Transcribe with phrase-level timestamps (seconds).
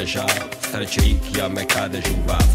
[0.00, 0.24] deja
[0.60, 1.98] Străceit ea me cade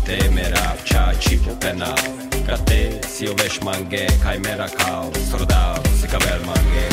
[0.04, 2.02] Te Temerav, cea ci pupenav
[2.46, 6.86] Ca te si uveș mange Cai mera cal, srodav Se ca ver mange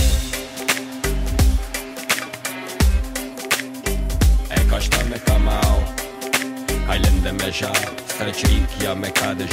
[4.57, 5.79] E ca șpa me kamau
[6.87, 9.45] Hai lende me jav Străceit ea me cade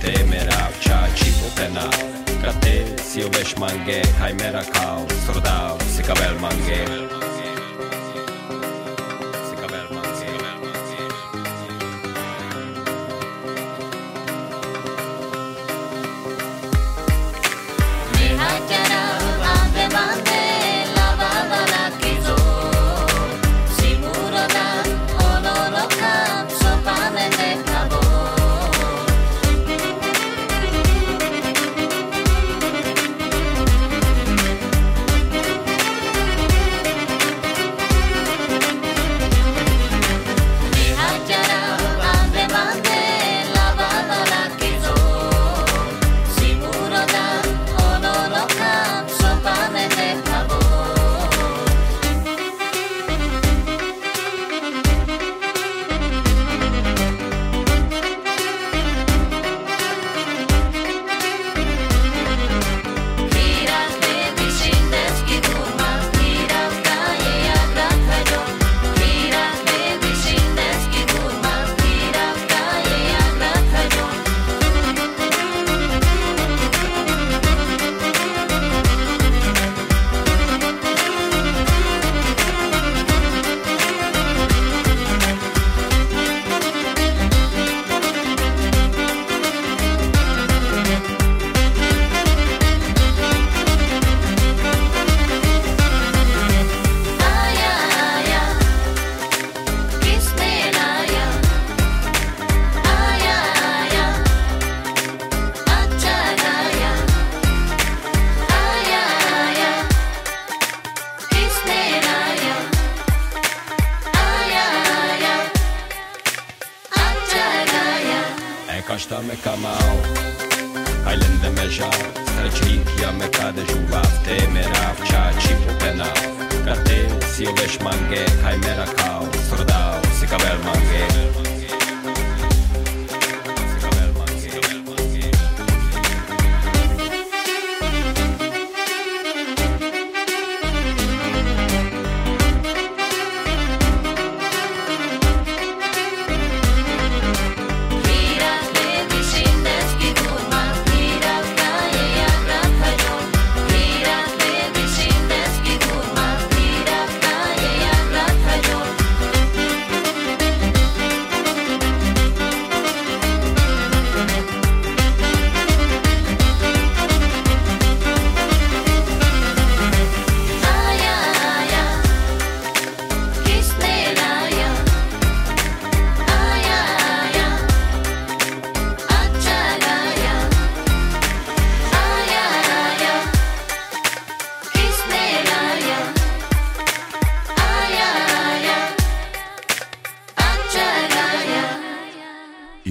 [0.00, 1.96] Te Temerav, cea ci pupenav
[2.42, 7.15] Ca te si uveș mange Cai mera cal, srodav Se ca ver mange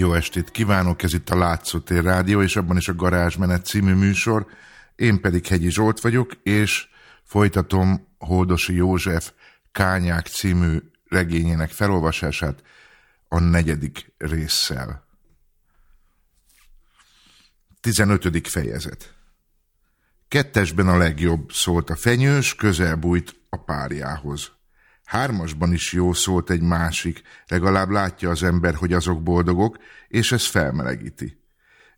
[0.03, 4.45] estét kívánok, ez itt a Látszótér Rádió, és abban is a Garázsmenet című műsor.
[4.95, 6.87] Én pedig Hegyi Zsolt vagyok, és
[7.23, 9.31] folytatom Holdosi József
[9.71, 12.63] Kányák című regényének felolvasását
[13.27, 15.05] a negyedik résszel.
[17.81, 18.47] 15.
[18.47, 19.13] fejezet
[20.27, 24.54] Kettesben a legjobb, szólt a fenyős, közel bújt a párjához.
[25.05, 30.45] Hármasban is jó szólt egy másik, legalább látja az ember, hogy azok boldogok, és ez
[30.45, 31.43] felmelegíti.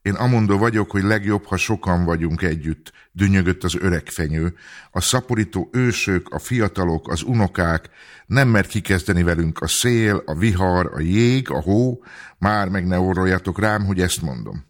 [0.01, 4.55] Én amondó vagyok, hogy legjobb, ha sokan vagyunk együtt, dünnyögött az öreg fenyő.
[4.91, 7.89] A szaporító ősök, a fiatalok, az unokák,
[8.25, 12.03] nem mer kikezdeni velünk a szél, a vihar, a jég, a hó,
[12.37, 14.65] már meg ne orroljatok rám, hogy ezt mondom.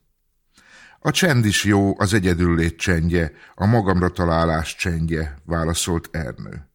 [0.99, 6.69] A csend is jó, az egyedüllét csendje, a magamra találás csendje, válaszolt Ernő.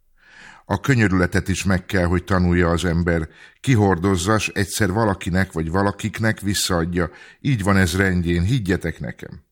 [0.65, 3.29] A könyörületet is meg kell, hogy tanulja az ember.
[3.61, 7.11] Kihordozzas, egyszer valakinek vagy valakiknek visszaadja.
[7.41, 9.43] Így van ez rendjén, higgyetek nekem.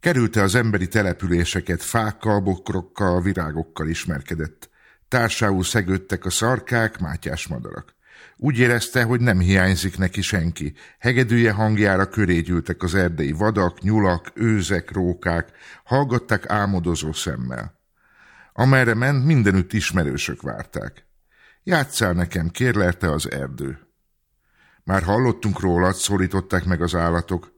[0.00, 4.70] Kerülte az emberi településeket, fákkal, bokrokkal, virágokkal ismerkedett.
[5.08, 7.96] Társául szegődtek a szarkák, mátyás madarak.
[8.36, 10.74] Úgy érezte, hogy nem hiányzik neki senki.
[10.98, 15.48] Hegedűje hangjára köré gyűltek az erdei vadak, nyulak, őzek, rókák,
[15.84, 17.77] hallgatták álmodozó szemmel.
[18.58, 21.06] Amerre ment, mindenütt ismerősök várták.
[21.62, 23.78] Játszál nekem, kérlelte az erdő.
[24.84, 27.52] Már hallottunk rólad, szólították meg az állatok.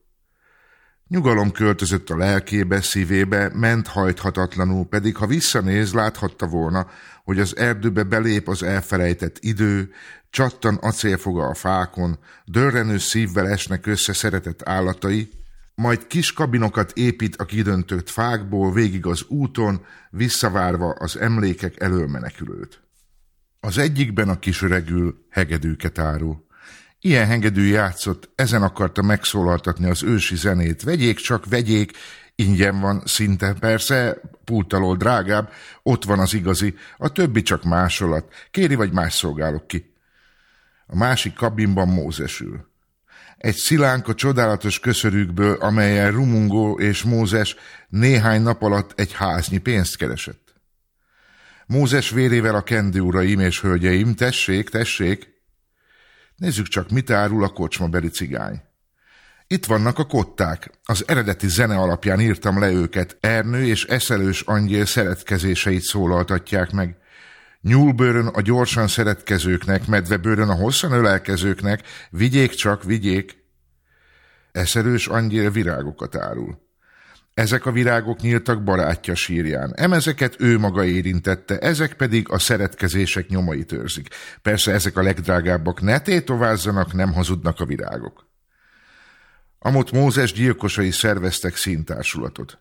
[1.08, 6.86] Nyugalom költözött a lelkébe, szívébe, ment hajthatatlanul, pedig ha visszanéz, láthatta volna,
[7.24, 9.92] hogy az erdőbe belép az elfelejtett idő,
[10.30, 15.39] csattan acélfoga a fákon, dörrenő szívvel esnek össze szeretett állatai,
[15.80, 22.82] majd kis kabinokat épít a kidöntött fákból végig az úton, visszavárva az emlékek elől menekülőt.
[23.60, 26.46] Az egyikben a kis öregül hegedűket árul.
[27.00, 30.82] Ilyen hegedű játszott, ezen akarta megszólaltatni az ősi zenét.
[30.82, 31.92] Vegyék csak, vegyék,
[32.34, 38.74] ingyen van szinte, persze, pultalól drágább, ott van az igazi, a többi csak másolat, kéri
[38.74, 39.94] vagy más szolgálok ki.
[40.86, 42.69] A másik kabinban Mózes ül.
[43.40, 47.56] Egy szilánka csodálatos köszörükből, amelyen Rumungó és Mózes
[47.88, 50.54] néhány nap alatt egy háznyi pénzt keresett.
[51.66, 55.30] Mózes vérével a kendő uraim és hölgyeim, tessék, tessék,
[56.40, 58.62] Nézzük csak, mit árul a kocsmabeli cigány.
[59.46, 60.70] Itt vannak a kották.
[60.84, 63.16] Az eredeti zene alapján írtam le őket.
[63.20, 66.96] Ernő és eszelős angyél szeretkezéseit szólaltatják meg.
[67.62, 73.44] Nyúlbőrön a gyorsan szeretkezőknek, medvebőrön a hosszan ölelkezőknek, vigyék csak, vigyék.
[74.52, 76.68] Eszelős angyél virágokat árul.
[77.34, 79.72] Ezek a virágok nyíltak barátja sírján.
[79.76, 84.08] Emezeket ő maga érintette, ezek pedig a szeretkezések nyomait őrzik.
[84.42, 88.28] Persze ezek a legdrágábbak, ne tétovázzanak, nem hazudnak a virágok.
[89.58, 92.58] Amott Mózes gyilkosai szerveztek színtársulatot.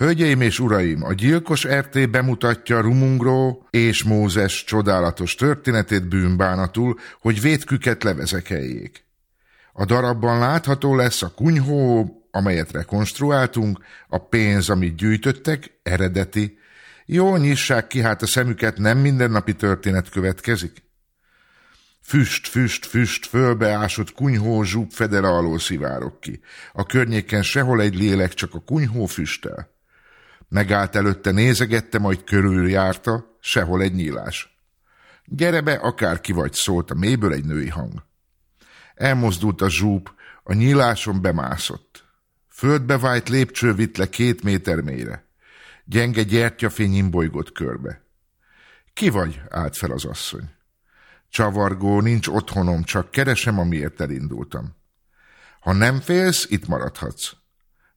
[0.00, 8.02] Hölgyeim és uraim, a gyilkos RT bemutatja Rumungró és Mózes csodálatos történetét bűnbánatul, hogy vétküket
[8.02, 9.04] levezekeljék.
[9.72, 16.58] A darabban látható lesz a kunyhó, amelyet rekonstruáltunk, a pénz, amit gyűjtöttek, eredeti.
[17.06, 20.82] Jó, nyissák ki, hát a szemüket nem mindennapi történet következik.
[22.02, 26.40] Füst, füst, füst, fölbeásott kunyhó zsúb fedele alól szivárok ki.
[26.72, 29.78] A környéken sehol egy lélek, csak a kunyhó füstel.
[30.50, 34.58] Megállt előtte, nézegette, majd körüljárta, sehol egy nyílás.
[35.24, 38.04] Gyere be, akárki vagy, szólt a mélyből egy női hang.
[38.94, 40.08] Elmozdult a zsúb,
[40.42, 42.04] a nyíláson bemászott.
[42.48, 45.24] Földbe vájt lépcső vitt le két méter mélyre.
[45.84, 48.04] Gyenge gyertyafény imbolygott körbe.
[48.92, 49.42] Ki vagy?
[49.48, 50.50] állt fel az asszony.
[51.28, 54.76] Csavargó, nincs otthonom, csak keresem, amiért elindultam.
[55.60, 57.32] Ha nem félsz, itt maradhatsz.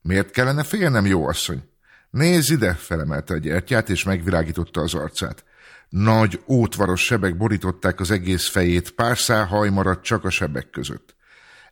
[0.01, 1.71] Miért kellene félnem, jó asszony?
[2.13, 5.44] Nézz ide, felemelte a gyertyát, és megvilágította az arcát.
[5.89, 11.15] Nagy, ótvaros sebek borították az egész fejét, pár szál haj maradt csak a sebek között.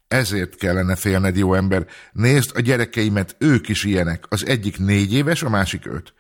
[0.08, 1.86] Ezért kellene félned, jó ember.
[2.12, 4.26] Nézd a gyerekeimet, ők is ilyenek.
[4.30, 6.14] Az egyik négy éves, a másik öt.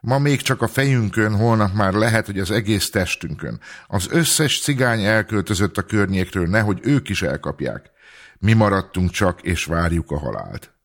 [0.00, 3.60] Ma még csak a fejünkön, holnap már lehet, hogy az egész testünkön.
[3.86, 7.90] Az összes cigány elköltözött a környékről, nehogy ők is elkapják.
[8.38, 10.75] Mi maradtunk csak, és várjuk a halált.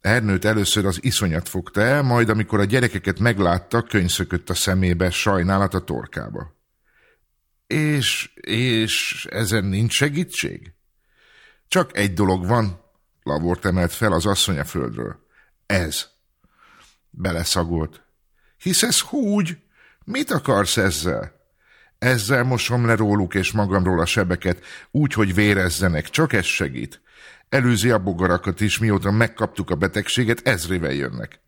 [0.00, 5.74] Ernőt először az iszonyat fogta el, majd amikor a gyerekeket meglátta, könyszökött a szemébe, sajnálat
[5.74, 6.56] a torkába.
[7.66, 10.72] És, és ezen nincs segítség?
[11.68, 12.80] Csak egy dolog van,
[13.22, 15.26] Lavort emelt fel az asszony a földről.
[15.66, 16.06] Ez.
[17.10, 18.02] Beleszagolt.
[18.58, 19.56] Hiszesz húgy?
[20.04, 21.32] Mit akarsz ezzel?
[21.98, 27.00] Ezzel mosom le róluk és magamról a sebeket, úgy, hogy vérezzenek, csak ez segít.
[27.48, 31.40] Előzi a bogarakat is, mióta megkaptuk a betegséget, ezrével jönnek.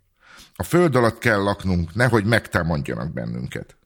[0.55, 3.77] A föld alatt kell laknunk, nehogy megtámadjanak bennünket.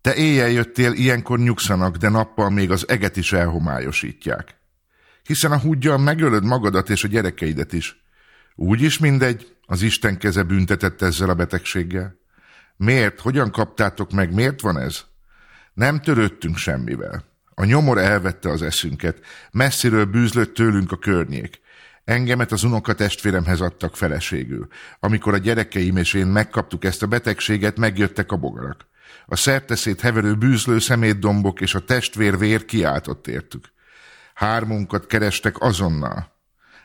[0.00, 4.58] Te éjjel jöttél, ilyenkor nyugszanak, de nappal még az eget is elhomályosítják
[5.30, 8.02] hiszen a húgyjal megölöd magadat és a gyerekeidet is.
[8.54, 12.18] Úgy is mindegy, az Isten keze büntetett ezzel a betegséggel.
[12.76, 13.20] Miért?
[13.20, 14.34] Hogyan kaptátok meg?
[14.34, 15.02] Miért van ez?
[15.74, 17.24] Nem törődtünk semmivel.
[17.60, 19.18] A nyomor elvette az eszünket,
[19.50, 21.60] messziről bűzlött tőlünk a környék.
[22.04, 24.66] Engemet az unoka testvéremhez adtak feleségül.
[25.00, 28.86] Amikor a gyerekeim és én megkaptuk ezt a betegséget, megjöttek a bogarak.
[29.26, 33.72] A szerteszét heverő bűzlő szemétdombok és a testvér vér kiáltott értük.
[34.34, 36.38] Hármunkat kerestek azonnal.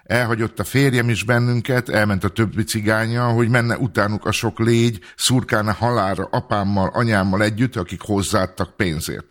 [0.03, 4.99] Elhagyott a férjem is bennünket, elment a többi cigánya, hogy menne utánuk a sok légy,
[5.15, 9.25] szurkálna halára apámmal, anyámmal együtt, akik hozzáadtak pénzért.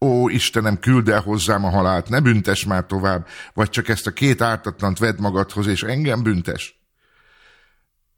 [0.00, 4.10] Ó, Istenem, küld el hozzám a halált, ne büntes már tovább, vagy csak ezt a
[4.12, 6.80] két ártatlant vedd magadhoz, és engem büntes.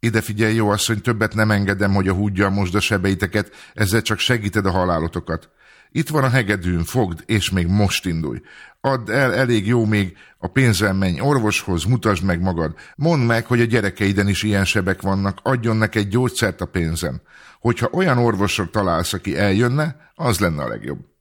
[0.01, 4.19] Ide figyelj, jó asszony, többet nem engedem, hogy a húgyjal mosd a sebeiteket, ezzel csak
[4.19, 5.51] segíted a halálotokat.
[5.91, 8.41] Itt van a hegedűn, fogd, és még most indulj.
[8.81, 12.75] Add el, elég jó még, a pénzem menj orvoshoz, mutasd meg magad.
[12.97, 17.21] Mondd meg, hogy a gyerekeiden is ilyen sebek vannak, adjon neked gyógyszert a pénzem.
[17.61, 21.12] Hogyha olyan orvosra találsz, aki eljönne, az lenne a legjobb.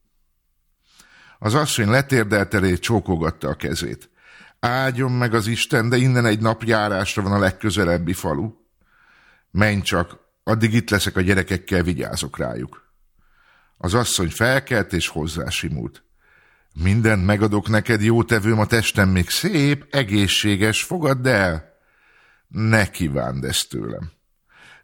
[1.44, 4.10] Az asszony letérdelt elé, csókogatta a kezét.
[4.60, 8.52] Áldjon meg az Isten, de innen egy nap járásra van a legközelebbi falu.
[9.50, 12.92] Menj csak, addig itt leszek a gyerekekkel, vigyázok rájuk.
[13.76, 16.02] Az asszony felkelt és hozzásimult.
[16.82, 21.78] Mindent megadok neked, jó tevőm, a testem még szép, egészséges, fogadd el.
[22.48, 24.12] Ne kívánd ezt tőlem.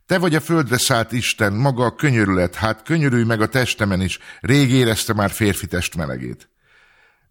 [0.09, 4.19] Te vagy a földre szállt Isten, maga a könyörület, hát könyörülj meg a testemen is,
[4.41, 6.48] rég érezte már férfi test melegét.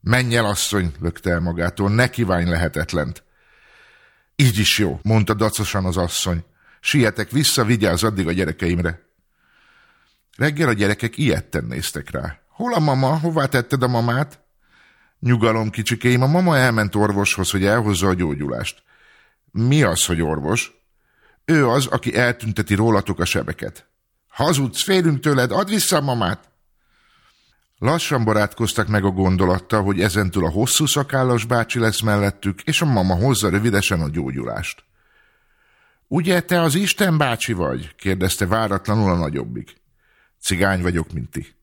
[0.01, 3.23] Menj el, asszony, lökte el magától, ne kívánj lehetetlent.
[4.35, 6.43] Így is jó, mondta dacosan az asszony.
[6.79, 9.05] Sietek vissza, vigyázz addig a gyerekeimre.
[10.37, 12.39] Reggel a gyerekek ilyetten néztek rá.
[12.47, 13.19] Hol a mama?
[13.19, 14.39] Hová tetted a mamát?
[15.19, 18.83] Nyugalom, kicsikém, a mama elment orvoshoz, hogy elhozza a gyógyulást.
[19.51, 20.71] Mi az, hogy orvos?
[21.45, 23.87] Ő az, aki eltünteti rólatok a sebeket.
[24.27, 26.49] Hazudsz, félünk tőled, add vissza a mamát!
[27.79, 32.85] Lassan barátkoztak meg a gondolattal, hogy ezentúl a hosszú szakállas bácsi lesz mellettük, és a
[32.85, 34.83] mama hozza rövidesen a gyógyulást.
[36.07, 37.95] Ugye te az Isten bácsi vagy?
[37.95, 39.75] kérdezte váratlanul a nagyobbik.
[40.41, 41.55] Cigány vagyok, mint ti.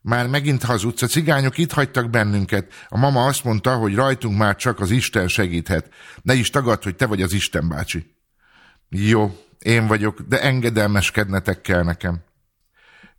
[0.00, 2.72] Már megint hazudsz, a cigányok itt hagytak bennünket.
[2.88, 5.90] A mama azt mondta, hogy rajtunk már csak az Isten segíthet.
[6.22, 8.14] Ne is tagad, hogy te vagy az Isten bácsi.
[8.88, 12.24] Jó, én vagyok, de engedelmeskednetek kell nekem.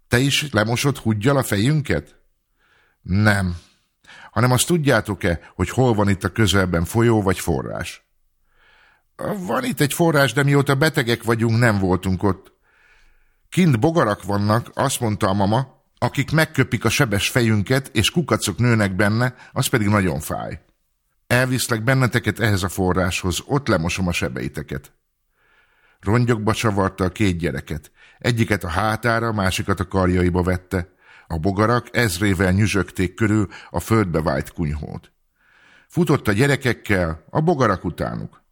[0.08, 2.16] Te is lemosod húgyjal a fejünket?
[3.02, 3.58] Nem.
[4.32, 8.06] Hanem azt tudjátok-e, hogy hol van itt a közelben folyó vagy forrás?
[9.38, 12.52] Van itt egy forrás, de mióta betegek vagyunk, nem voltunk ott.
[13.50, 18.96] Kint bogarak vannak, azt mondta a mama, akik megköpik a sebes fejünket, és kukacok nőnek
[18.96, 20.62] benne, az pedig nagyon fáj.
[21.28, 24.92] Elviszlek benneteket ehhez a forráshoz, ott lemosom a sebeiteket.
[26.00, 27.92] Rongyokba csavarta a két gyereket.
[28.20, 30.88] Egyiket a hátára, másikat a karjaiba vette.
[31.28, 35.12] A bogarak ezrével nyüzsögték körül a földbe vájt kunyhót.
[35.88, 38.44] Futott a gyerekekkel, a bogarak utánuk.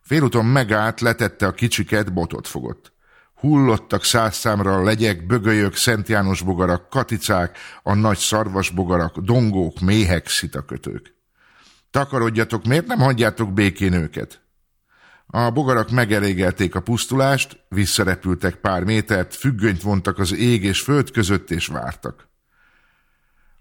[0.00, 2.92] Félúton megállt, letette a kicsiket, botot fogott.
[3.34, 9.80] Hullottak száz számra a legyek, bögölyök, Szent János bogarak, katicák, a nagy szarvas bogarak, dongók,
[9.80, 11.14] méhek, szitakötők.
[11.90, 14.43] Takarodjatok, miért nem hagyjátok békén őket?
[15.26, 21.50] A bogarak megelégelték a pusztulást, visszarepültek pár métert, függönyt vontak az ég és föld között,
[21.50, 22.28] és vártak.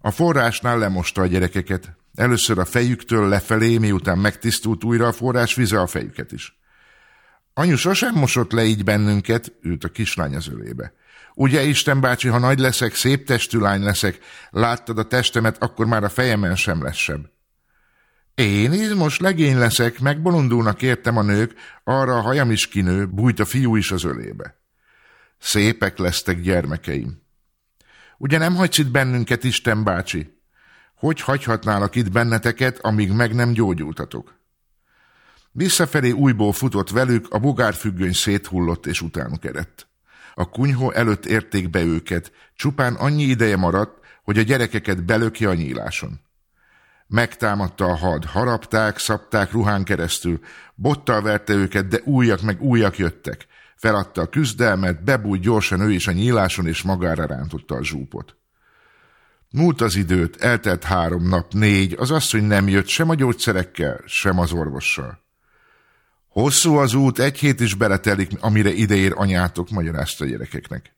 [0.02, 1.98] A forrásnál lemosta a gyerekeket.
[2.16, 6.60] Először a fejüktől lefelé, miután megtisztult újra a forrás, vize a fejüket is.
[7.54, 10.94] Anyu sosem mosott le így bennünket, ült a kislány az ölébe.
[11.36, 16.04] Ugye, Isten bácsi, ha nagy leszek, szép testű lány leszek, láttad a testemet, akkor már
[16.04, 17.26] a fejemen sem lesz seb.
[18.36, 23.46] Én izmos legény leszek, megbolondulnak értem a nők, arra a hajam is kinő, bújt a
[23.46, 24.58] fiú is az ölébe.
[25.40, 27.22] Szépek lesztek gyermekeim.
[28.18, 30.38] Ugye nem hagysz itt bennünket, Isten bácsi?
[30.96, 34.36] Hogy hagyhatnálak itt benneteket, amíg meg nem gyógyultatok?
[35.52, 39.88] Visszafelé újból futott velük, a bogárfüggöny széthullott és utánuk eredt.
[40.34, 45.54] A kunyhó előtt érték be őket, csupán annyi ideje maradt, hogy a gyerekeket belöki a
[45.54, 46.22] nyíláson.
[47.14, 50.40] Megtámadta a had, harapták, szapták ruhán keresztül,
[50.76, 53.46] bottal verte őket, de újak meg újak jöttek.
[53.76, 58.36] Feladta a küzdelmet, bebújt gyorsan ő is a nyíláson, és magára rántotta a zsúpot.
[59.52, 64.40] Múlt az időt, eltelt három nap, négy, az asszony nem jött sem a gyógyszerekkel, sem
[64.40, 65.20] az orvossal.
[66.28, 70.96] Hosszú az út, egy hét is beletelik, amire ideér anyátok, magyarázta a gyerekeknek.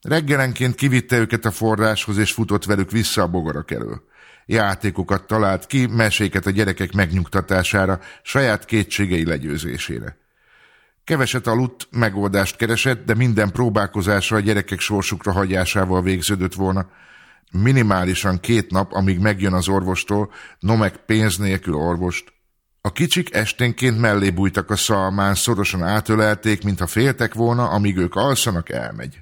[0.00, 4.08] Reggelenként kivitte őket a forráshoz, és futott velük vissza a bogarak elől
[4.46, 10.16] játékokat talált ki, meséket a gyerekek megnyugtatására, saját kétségei legyőzésére.
[11.04, 16.90] Keveset aludt, megoldást keresett, de minden próbálkozása a gyerekek sorsukra hagyásával végződött volna.
[17.52, 22.32] Minimálisan két nap, amíg megjön az orvostól, no meg pénz nélkül orvost.
[22.80, 28.68] A kicsik esténként mellé bújtak a szalmán, szorosan átölelték, mintha féltek volna, amíg ők alszanak,
[28.68, 29.18] elmegy.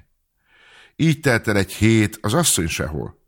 [0.95, 3.18] Így telt el egy hét, az asszony sehol.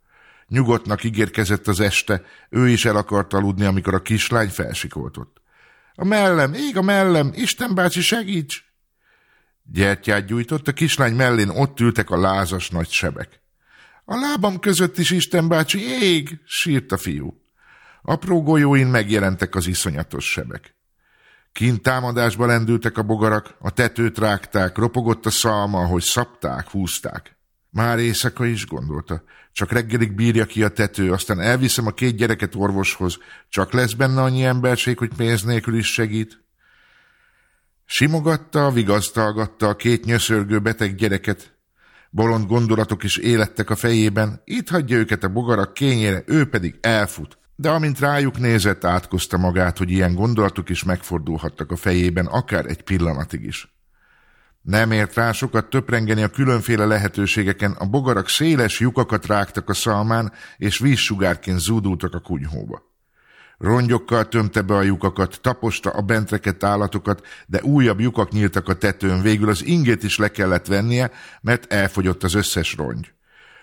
[0.51, 5.41] Nyugodtnak ígérkezett az este, ő is el akart aludni, amikor a kislány felsikoltott.
[5.95, 8.63] A mellem, ég a mellem, Isten bácsi segíts!
[9.63, 13.41] Gyertyát gyújtott, a kislány mellén ott ültek a lázas nagy sebek.
[14.05, 16.39] A lábam között is Isten bácsi, ég!
[16.45, 17.41] sírt a fiú.
[18.01, 20.75] Apró golyóin megjelentek az iszonyatos sebek.
[21.51, 27.39] Kint támadásba lendültek a bogarak, a tetőt rágták, ropogott a szalma, ahogy szapták, húzták.
[27.71, 29.23] Már éjszaka is gondolta.
[29.51, 33.17] Csak reggelig bírja ki a tető, aztán elviszem a két gyereket orvoshoz.
[33.49, 36.43] Csak lesz benne annyi emberség, hogy pénz nélkül is segít.
[37.85, 41.55] Simogatta, vigasztalgatta a két nyöszörgő beteg gyereket.
[42.09, 47.37] Bolond gondolatok is élettek a fejében, itt hagyja őket a bogarak kényére, ő pedig elfut.
[47.55, 52.81] De amint rájuk nézett, átkozta magát, hogy ilyen gondolatok is megfordulhattak a fejében, akár egy
[52.81, 53.80] pillanatig is.
[54.61, 60.31] Nem ért rá sokat töprengeni a különféle lehetőségeken, a bogarak széles lyukakat rágtak a szalmán,
[60.57, 62.89] és vízsugárként zúdultak a kunyhóba.
[63.57, 69.21] Rongyokkal tömte be a lyukakat, taposta a bentreket állatokat, de újabb lyukak nyíltak a tetőn,
[69.21, 73.13] végül az ingét is le kellett vennie, mert elfogyott az összes rongy.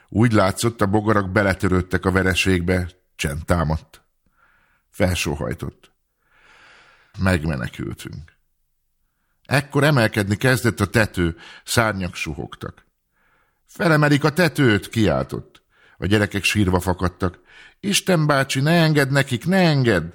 [0.08, 4.02] Úgy látszott, a bogarak beletörődtek a vereségbe, csend támadt.
[4.90, 5.92] Felsóhajtott.
[7.18, 8.37] Megmenekültünk.
[9.48, 12.86] Ekkor emelkedni kezdett a tető, szárnyak suhogtak.
[13.66, 15.62] Felemelik a tetőt, kiáltott.
[15.98, 17.38] A gyerekek sírva fakadtak.
[17.80, 20.12] Isten bácsi, ne engedd nekik, ne engedd!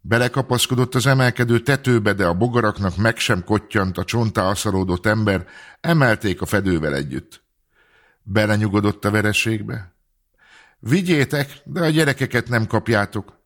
[0.00, 5.46] Belekapaszkodott az emelkedő tetőbe, de a bogaraknak meg sem kottyant a csontá aszaródott ember,
[5.80, 7.42] emelték a fedővel együtt.
[8.22, 9.94] Belenyugodott a vereségbe.
[10.78, 13.37] Vigyétek, de a gyerekeket nem kapjátok.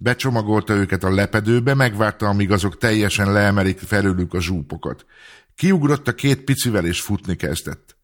[0.00, 5.06] Becsomagolta őket a lepedőbe, megvárta, amíg azok teljesen leemelik felőlük a zsúpokat.
[5.54, 7.96] Kiugrott a két picivel, és futni kezdett.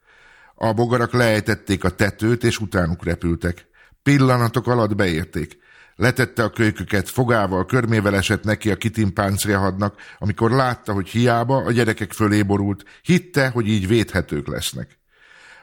[0.54, 3.66] A bogarak leejtették a tetőt, és utánuk repültek.
[4.02, 5.58] Pillanatok alatt beérték.
[5.96, 12.12] Letette a kölyköket, fogával, körmével esett neki a kitimpáncrehadnak, amikor látta, hogy hiába a gyerekek
[12.12, 14.98] fölé borult, hitte, hogy így védhetők lesznek.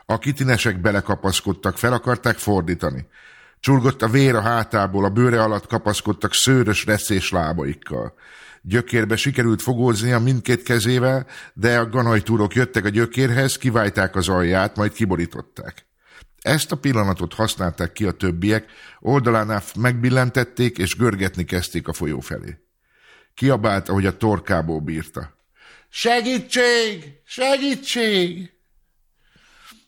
[0.05, 3.07] A kitinesek belekapaszkodtak, fel akarták fordítani.
[3.61, 8.13] Csurgott a vér a hátából, a bőre alatt kapaszkodtak szőrös reszés lábaikkal.
[8.61, 14.93] Gyökérbe sikerült fogóznia mindkét kezével, de a ganajtúrok jöttek a gyökérhez, kiválták az alját, majd
[14.93, 15.85] kiborították.
[16.41, 18.65] Ezt a pillanatot használták ki a többiek,
[18.99, 22.57] oldalánál megbillentették, és görgetni kezdték a folyó felé.
[23.33, 25.37] Kiabált, ahogy a torkából bírta.
[25.89, 27.21] Segítség!
[27.25, 28.51] Segítség!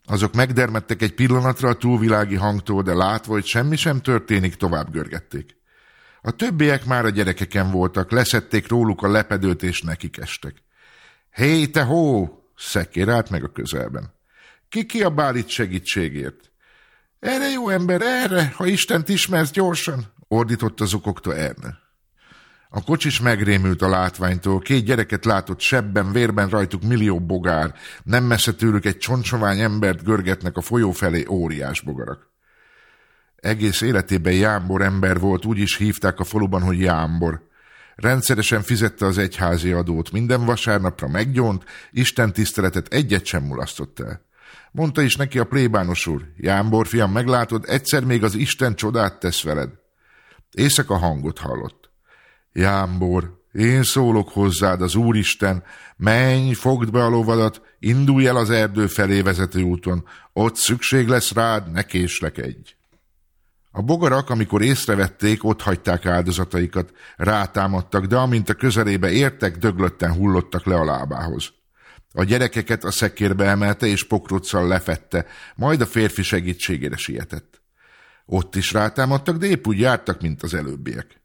[0.05, 5.57] Azok megdermedtek egy pillanatra a túlvilági hangtól, de látva, hogy semmi sem történik, tovább görgették.
[6.21, 10.55] A többiek már a gyerekeken voltak, leszették róluk a lepedőt, és nekik estek.
[11.31, 12.37] Hé, te hó!
[12.55, 14.13] Szekér meg a közelben.
[14.69, 16.51] Ki kiabál itt segítségért?
[17.19, 21.82] Erre jó ember, erre, ha Istent ismersz gyorsan, ordított az okoktól Erne.
[22.75, 28.53] A kocsis megrémült a látványtól, két gyereket látott sebben, vérben rajtuk millió bogár, nem messze
[28.53, 32.31] tőlük egy csontsovány embert görgetnek a folyó felé óriás bogarak.
[33.35, 37.47] Egész életében Jámbor ember volt, úgy is hívták a faluban, hogy Jámbor.
[37.95, 44.25] Rendszeresen fizette az egyházi adót, minden vasárnapra meggyónt, Isten tiszteletet egyet sem mulasztott el.
[44.71, 49.43] Mondta is neki a plébános úr, Jámbor, fiam, meglátod, egyszer még az Isten csodát tesz
[49.43, 49.69] veled.
[50.51, 51.82] Éjszaka hangot hallott.
[52.53, 55.63] Jámbor, én szólok hozzád, az Úristen,
[55.97, 61.33] menj, fogd be a lovadat, indulj el az erdő felé vezető úton, ott szükség lesz
[61.33, 62.75] rád, ne késlekedj.
[63.71, 70.65] A bogarak, amikor észrevették, ott hagyták áldozataikat, rátámadtak, de amint a közelébe értek, döglötten hullottak
[70.65, 71.53] le a lábához.
[72.11, 77.61] A gyerekeket a szekérbe emelte és pokróccal lefette, majd a férfi segítségére sietett.
[78.25, 81.22] Ott is rátámadtak, de épp úgy jártak, mint az előbbiek.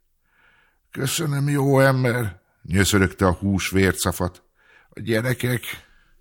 [0.91, 4.43] Köszönöm, jó ember, nyöszörögte a hús vércafat.
[4.89, 5.63] A gyerekek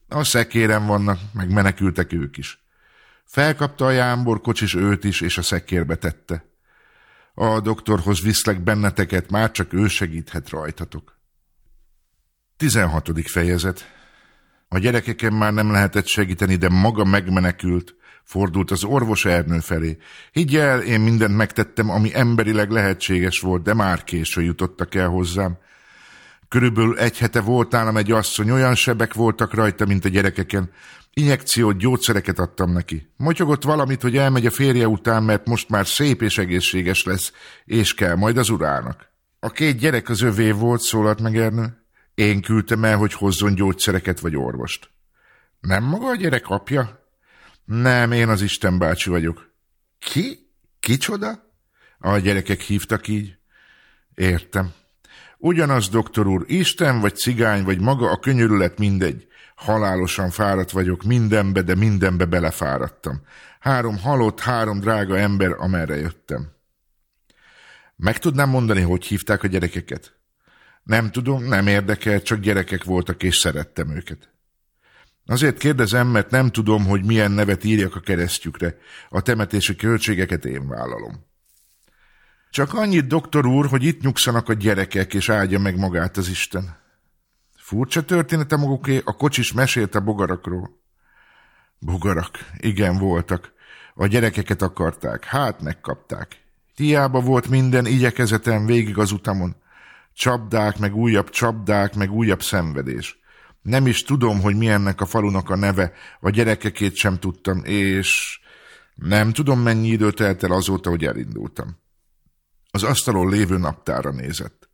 [0.07, 2.59] a szekéren vannak, meg menekültek ők is.
[3.23, 6.45] Felkapta a jámbor kocsis őt is, és a szekérbe tette.
[7.33, 11.17] A doktorhoz viszlek benneteket, már csak ő segíthet rajtatok.
[12.57, 13.29] 16.
[13.29, 13.91] fejezet
[14.67, 17.95] A gyerekeken már nem lehetett segíteni, de maga megmenekült,
[18.27, 19.97] Fordult az orvos Ernő felé.
[20.31, 25.57] Higgy el, én mindent megtettem, ami emberileg lehetséges volt, de már késő jutottak el hozzám.
[26.47, 30.71] Körülbelül egy hete volt nálam egy asszony, olyan sebek voltak rajta, mint a gyerekeken.
[31.13, 33.09] Injekciót, gyógyszereket adtam neki.
[33.17, 37.31] Motyogott valamit, hogy elmegy a férje után, mert most már szép és egészséges lesz,
[37.65, 39.11] és kell majd az urának.
[39.39, 41.85] A két gyerek az övé volt, szólalt meg Ernő.
[42.15, 44.89] Én küldtem el, hogy hozzon gyógyszereket vagy orvost.
[45.59, 46.96] Nem maga a gyerek apja?
[47.67, 49.53] Nem, én az Isten bácsi vagyok.
[49.99, 50.49] Ki?
[50.79, 51.53] Kicsoda?
[51.99, 53.37] A gyerekek hívtak így.
[54.15, 54.71] Értem.
[55.37, 59.27] Ugyanaz, doktor úr, Isten vagy cigány, vagy maga a könyörület mindegy.
[59.55, 63.21] Halálosan fáradt vagyok mindenbe, de mindenbe belefáradtam.
[63.59, 66.51] Három halott, három drága ember, amerre jöttem.
[67.95, 70.19] Meg tudnám mondani, hogy hívták a gyerekeket?
[70.83, 74.36] Nem tudom, nem érdekel, csak gyerekek voltak, és szerettem őket.
[75.27, 78.77] Azért kérdezem, mert nem tudom, hogy milyen nevet írjak a keresztjükre.
[79.09, 81.25] A temetési költségeket én vállalom.
[82.49, 86.77] Csak annyit, doktor úr, hogy itt nyugszanak a gyerekek, és áldja meg magát az Isten.
[87.55, 90.69] Furcsa története maguké, a kocsis mesélt a bogarakról.
[91.79, 93.51] Bogarak, igen, voltak.
[93.93, 96.41] A gyerekeket akarták, hát megkapták.
[96.75, 99.55] Tiába volt minden igyekezetem végig az utamon.
[100.13, 103.19] Csapdák, meg újabb csapdák, meg újabb szenvedés.
[103.67, 108.39] Nem is tudom, hogy mi ennek a falunak a neve, a gyerekekét sem tudtam, és
[108.95, 111.77] nem tudom, mennyi idő telt el azóta, hogy elindultam.
[112.71, 114.69] Az asztalon lévő naptára nézett.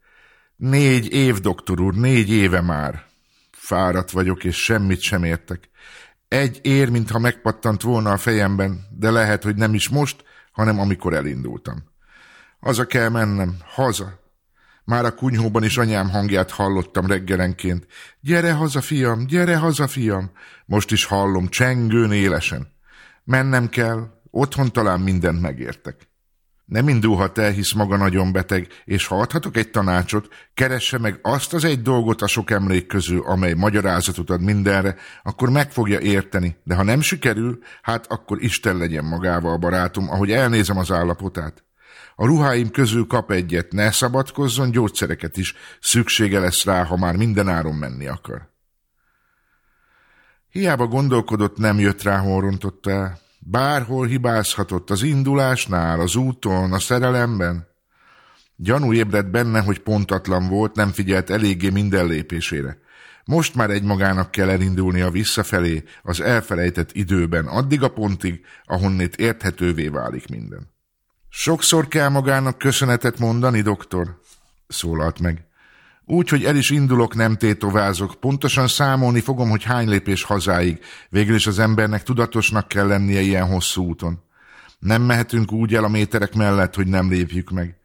[0.56, 3.06] Négy év, doktor úr, négy éve már.
[3.52, 5.70] Fáradt vagyok, és semmit sem értek.
[6.28, 11.14] Egy ér, mintha megpattant volna a fejemben, de lehet, hogy nem is most, hanem amikor
[11.14, 11.84] elindultam.
[12.60, 14.23] Haza kell mennem, haza.
[14.86, 17.88] Már a kunyhóban is anyám hangját hallottam reggelenként.
[18.20, 20.32] Gyere haza, fiam, gyere haza, fiam.
[20.66, 22.68] Most is hallom, csengőn élesen.
[23.24, 26.12] Mennem kell, otthon talán mindent megértek.
[26.66, 31.54] Nem indulhat el, hisz maga nagyon beteg, és ha adhatok egy tanácsot, keresse meg azt
[31.54, 36.56] az egy dolgot a sok emlék közül, amely magyarázatot ad mindenre, akkor meg fogja érteni,
[36.64, 41.64] de ha nem sikerül, hát akkor Isten legyen magával, barátom, ahogy elnézem az állapotát.
[42.16, 47.50] A ruháim közül kap egyet, ne szabadkozzon, gyógyszereket is, szüksége lesz rá, ha már minden
[47.50, 48.52] áron menni akar.
[50.50, 53.20] Hiába gondolkodott, nem jött rá, hol rontotta el.
[53.40, 57.68] Bárhol hibázhatott, az indulásnál, az úton, a szerelemben.
[58.56, 62.78] Gyanú ébredt benne, hogy pontatlan volt, nem figyelt eléggé minden lépésére.
[63.26, 70.28] Most már egymagának kell elindulnia visszafelé, az elfelejtett időben, addig a pontig, ahonnét érthetővé válik
[70.28, 70.73] minden.
[71.36, 74.20] Sokszor kell magának köszönetet mondani, doktor?
[74.68, 75.46] szólalt meg.
[76.06, 78.20] Úgy, hogy el is indulok, nem tétovázok.
[78.20, 80.80] Pontosan számolni fogom, hogy hány lépés hazáig.
[81.10, 84.24] Végül is az embernek tudatosnak kell lennie ilyen hosszú úton.
[84.80, 87.78] Nem mehetünk úgy el a méterek mellett, hogy nem lépjük meg.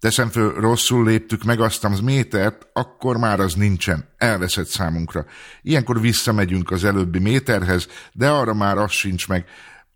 [0.00, 5.24] Teszem föl, rosszul léptük meg azt az métert, akkor már az nincsen, elveszett számunkra.
[5.62, 9.46] Ilyenkor visszamegyünk az előbbi méterhez, de arra már az sincs meg.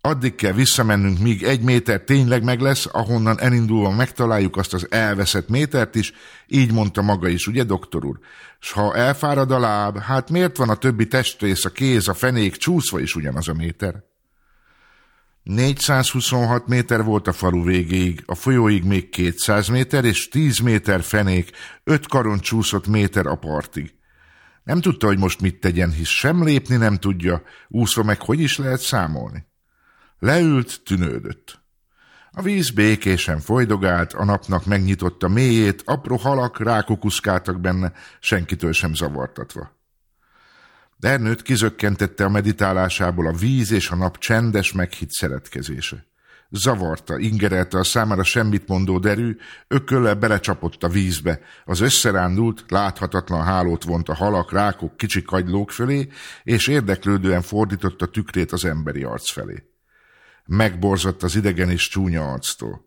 [0.01, 5.49] Addig kell visszamennünk, míg egy méter tényleg meg lesz, ahonnan elindulva megtaláljuk azt az elveszett
[5.49, 6.13] métert is,
[6.47, 8.19] így mondta maga is, ugye, doktor úr?
[8.59, 12.55] S ha elfárad a láb, hát miért van a többi testrész, a kéz, a fenék
[12.55, 14.03] csúszva is ugyanaz a méter?
[15.43, 21.51] 426 méter volt a falu végéig, a folyóig még 200 méter, és 10 méter fenék,
[21.83, 23.93] 5 karon csúszott méter a partig.
[24.63, 28.57] Nem tudta, hogy most mit tegyen, hisz sem lépni nem tudja, úszva meg hogy is
[28.57, 29.47] lehet számolni.
[30.19, 31.59] Leült, tűnődött.
[32.31, 39.77] A víz békésen folydogált, a napnak megnyitotta mélyét, apró halak rákokuszkáltak benne, senkitől sem zavartatva.
[40.99, 46.07] Ernőt kizökkentette a meditálásából a víz és a nap csendes, meghitt szeretkezése.
[46.49, 53.83] Zavarta, ingerelte a számára semmit mondó derű, ököllel belecsapott a vízbe, az összerándult, láthatatlan hálót
[53.83, 56.07] vont a halak, rákok, kicsi kagylók fölé,
[56.43, 59.68] és érdeklődően fordította tükrét az emberi arc felé
[60.49, 62.85] megborzott az idegen és csúnya arctól.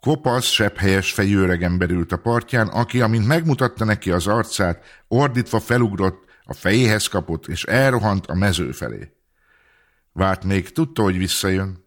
[0.00, 6.24] Kopasz, sepphelyes fejű öregember ült a partján, aki, amint megmutatta neki az arcát, ordítva felugrott,
[6.44, 9.12] a fejéhez kapott, és elrohant a mező felé.
[10.12, 11.84] Várt még, tudta, hogy visszajön.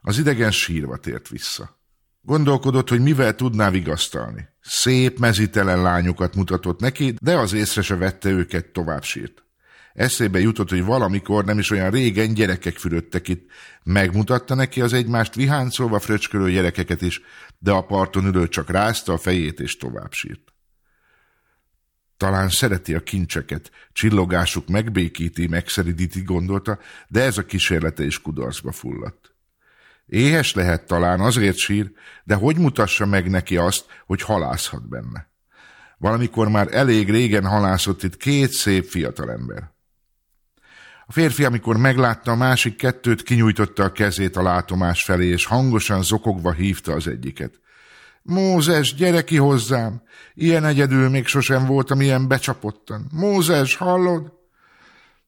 [0.00, 1.78] Az idegen sírva tért vissza.
[2.20, 4.48] Gondolkodott, hogy mivel tudná vigasztalni.
[4.60, 9.43] Szép, mezitelen lányokat mutatott neki, de az észre se vette őket, tovább sírt.
[9.94, 13.50] Eszébe jutott, hogy valamikor nem is olyan régen gyerekek fürödtek itt.
[13.82, 17.20] Megmutatta neki az egymást viháncolva fröcskölő gyerekeket is,
[17.58, 20.52] de a parton ülő csak rázta a fejét és tovább sírt.
[22.16, 26.78] Talán szereti a kincseket, csillogásuk megbékíti, megszeridíti, gondolta,
[27.08, 29.34] de ez a kísérlete is kudarcba fulladt.
[30.06, 31.92] Éhes lehet talán, azért sír,
[32.24, 35.32] de hogy mutassa meg neki azt, hogy halászhat benne?
[35.98, 39.73] Valamikor már elég régen halászott itt két szép fiatalember.
[41.06, 46.02] A férfi, amikor meglátta a másik kettőt, kinyújtotta a kezét a látomás felé, és hangosan
[46.02, 47.60] zokogva hívta az egyiket.
[48.22, 50.02] Mózes, gyere ki hozzám!
[50.34, 53.06] Ilyen egyedül még sosem voltam ilyen becsapottan.
[53.12, 54.32] Mózes, hallod?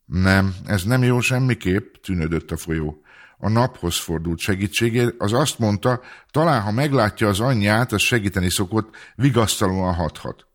[0.04, 3.00] Nem, ez nem jó semmiképp, tűnődött a folyó.
[3.38, 8.96] A naphoz fordult segítségért, az azt mondta, talán ha meglátja az anyját, az segíteni szokott,
[9.14, 10.46] vigasztalóan hathat.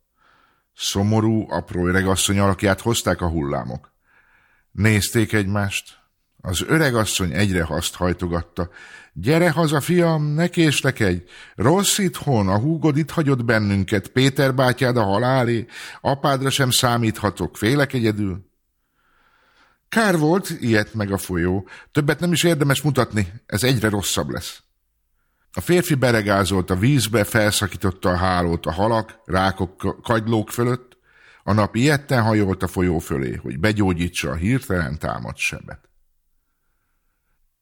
[0.75, 3.90] Szomorú, apró öregasszony alakját hozták a hullámok.
[4.71, 5.99] Nézték egymást.
[6.41, 8.69] Az öregasszony egyre haszt hajtogatta.
[9.13, 11.23] Gyere haza, fiam, ne késlekedj!
[11.55, 15.65] Rossz itthon, a húgod itt hagyott bennünket, Péter bátyád a halálé,
[16.01, 18.49] apádra sem számíthatok, félek egyedül.
[19.89, 21.67] Kár volt, ilyet meg a folyó.
[21.91, 24.63] Többet nem is érdemes mutatni, ez egyre rosszabb lesz.
[25.53, 30.90] A férfi beregázolt a vízbe, felszakította a hálót a halak, rákok, kagylók fölött,
[31.51, 35.89] a nap ilyetten hajolt a folyó fölé, hogy begyógyítsa a hirtelen támadt sebet.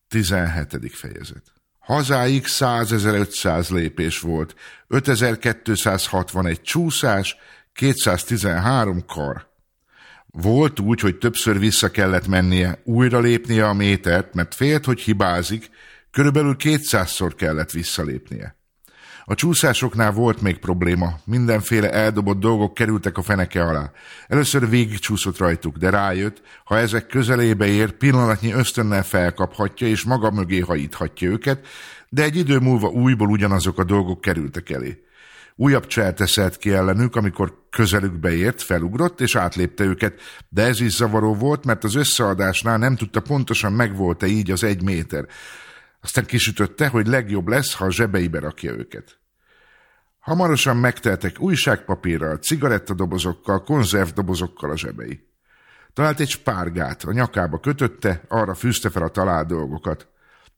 [0.07, 0.95] 17.
[0.95, 4.55] fejezet Hazáig 100.500 lépés volt,
[4.87, 7.37] 5261 csúszás,
[7.73, 9.47] 213 kar.
[10.25, 15.69] Volt úgy, hogy többször vissza kellett mennie, újra lépnie a métert, mert félt, hogy hibázik,
[16.11, 18.58] körülbelül kétszázszor kellett visszalépnie.
[19.29, 23.91] A csúszásoknál volt még probléma, mindenféle eldobott dolgok kerültek a feneke alá.
[24.27, 30.59] Először végigcsúszott rajtuk, de rájött, ha ezek közelébe ér, pillanatnyi ösztönnel felkaphatja és maga mögé
[30.59, 31.67] hajíthatja őket,
[32.09, 35.03] de egy idő múlva újból ugyanazok a dolgok kerültek elé.
[35.55, 41.35] Újabb cselteszelt ki ellenük, amikor közelükbe ért, felugrott és átlépte őket, de ez is zavaró
[41.35, 45.25] volt, mert az összeadásnál nem tudta pontosan megvolt-e így az egy méter.
[46.01, 49.18] Aztán kisütötte, hogy legjobb lesz, ha a zsebeibe rakja őket.
[50.19, 55.27] Hamarosan megteltek újságpapírral, cigarettadobozokkal, konzervdobozokkal a zsebei.
[55.93, 60.07] Talált egy spárgát, a nyakába kötötte, arra fűzte fel a talált dolgokat.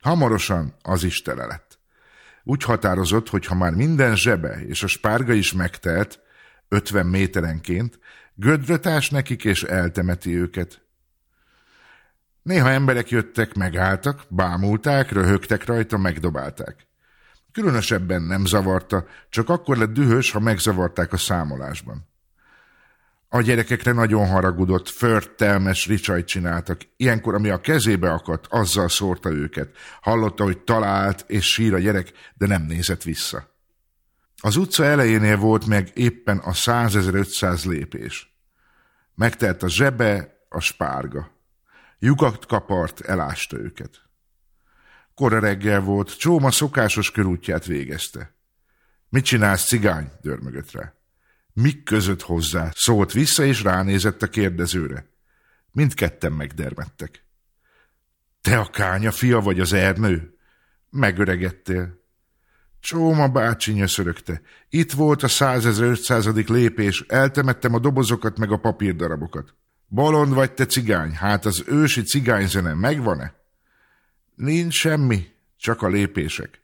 [0.02, 1.80] Hamarosan az is tele lett.
[2.44, 6.20] Úgy határozott, hogy ha már minden zsebe és a spárga is megtelt,
[6.68, 8.00] 50 méterenként,
[8.36, 10.82] gödrötás nekik és eltemeti őket.
[12.42, 16.88] Néha emberek jöttek, megálltak, bámulták, röhögtek rajta, megdobálták.
[17.52, 22.10] Különösebben nem zavarta, csak akkor lett dühös, ha megzavarták a számolásban.
[23.34, 26.82] A gyerekekre nagyon haragudott, förtelmes ricsajt csináltak.
[26.98, 29.70] Ilyenkor, ami a kezébe akadt, azzal szórta őket.
[30.02, 33.50] Hallotta, hogy talált és sír a gyerek, de nem nézett vissza.
[34.38, 38.36] Az utca elejénél volt meg éppen a 100.500 lépés.
[39.16, 41.32] Megtelt a zsebe, a spárga.
[42.00, 44.11] Lyukat kapart, elásta őket.
[45.22, 48.36] Kora reggel volt, Csóma szokásos körútját végezte.
[49.10, 50.12] Mit csinálsz, cigány?
[50.22, 50.94] dörmögött rá.
[51.54, 52.72] Mik között hozzá?
[52.76, 55.10] Szólt vissza, és ránézett a kérdezőre.
[55.72, 57.26] Mindketten megdermedtek.
[58.42, 60.38] Te a kánya fia vagy az Ernő?
[60.90, 62.04] Megöregedtél.
[62.80, 64.42] Csóma bácsi nyöszörögte.
[64.70, 66.50] Itt volt a 100.500.
[66.50, 69.56] lépés, eltemettem a dobozokat meg a papírdarabokat.
[69.88, 73.40] Bolond vagy te cigány, hát az ősi cigányzene megvan-e?
[74.42, 75.28] Nincs semmi,
[75.58, 76.62] csak a lépések.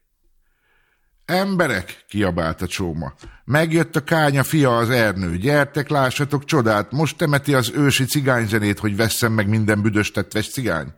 [1.26, 3.14] Emberek, kiabálta Csóma.
[3.46, 5.38] Megjött a kánya fia az Ernő.
[5.38, 10.94] Gyertek, lássatok csodát, most temeti az ősi cigányzenét, hogy veszem meg minden büdös tetves cigány.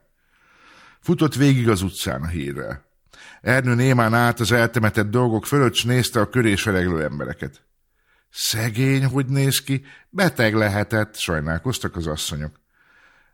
[0.99, 2.85] Futott végig az utcán a hírrel.
[3.41, 7.63] Ernő némán át az eltemetett dolgok fölött, s nézte a körés fereglő embereket.
[8.29, 12.59] Szegény, hogy néz ki, beteg lehetett, sajnálkoztak az asszonyok.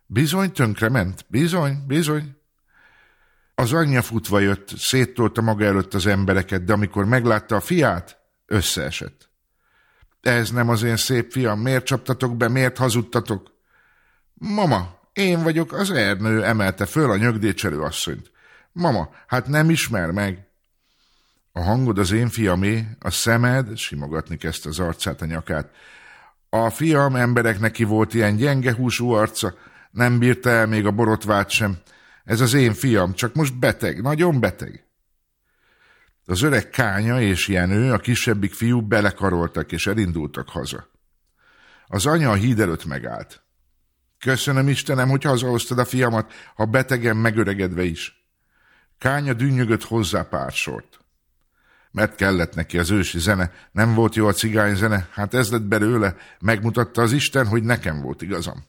[0.06, 2.36] Bizony tönkrement, bizony, bizony.
[3.58, 9.30] Az anyja futva jött, széttolta maga előtt az embereket, de amikor meglátta a fiát, összeesett.
[10.20, 13.52] Ez nem az én szép fiam, miért csaptatok be, miért hazudtatok?
[14.34, 18.30] Mama, én vagyok az Ernő, emelte föl a nyögdécselő asszonyt.
[18.72, 20.46] Mama, hát nem ismer meg.
[21.52, 25.70] A hangod az én fiamé, a szemed, simogatni kezdte az arcát, a nyakát.
[26.48, 29.54] A fiam emberek neki volt ilyen gyenge húsú arca,
[29.90, 31.78] nem bírta el még a borotvát sem.
[32.26, 34.86] Ez az én fiam, csak most beteg, nagyon beteg.
[36.24, 40.88] Az öreg Kánya és Jenő, a kisebbik fiú belekaroltak és elindultak haza.
[41.86, 43.42] Az anya a híd előtt megállt.
[44.18, 48.28] Köszönöm Istenem, hogy hazahoztad a fiamat, ha betegen megöregedve is.
[48.98, 51.00] Kánya dünnyögött hozzá pár sort.
[51.90, 55.62] Mert kellett neki az ősi zene, nem volt jó a cigány zene, hát ez lett
[55.62, 58.64] belőle, megmutatta az Isten, hogy nekem volt igazam.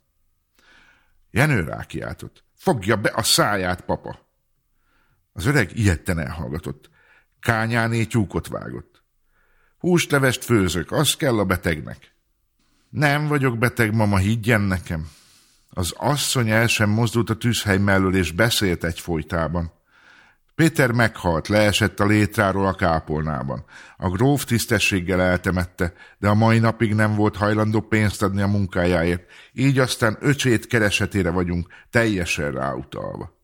[1.32, 2.46] Jenő rákiáltott.
[2.58, 4.20] Fogja be a száját, papa!
[5.34, 6.90] Az öreg ilyetten elhallgatott.
[7.40, 9.04] Kányáné tyúkot vágott.
[9.78, 12.16] Húslevest főzök, az kell a betegnek.
[12.90, 15.10] Nem vagyok beteg, mama, higgyen nekem.
[15.70, 19.72] Az asszony el sem mozdult a tűzhely mellől, és beszélt egy folytában.
[20.58, 23.66] Péter meghalt, leesett a létráról a kápolnában.
[23.98, 29.24] A gróf tisztességgel eltemette, de a mai napig nem volt hajlandó pénzt adni a munkájáért,
[29.54, 33.38] így aztán öcsét keresetére vagyunk teljesen ráutalva.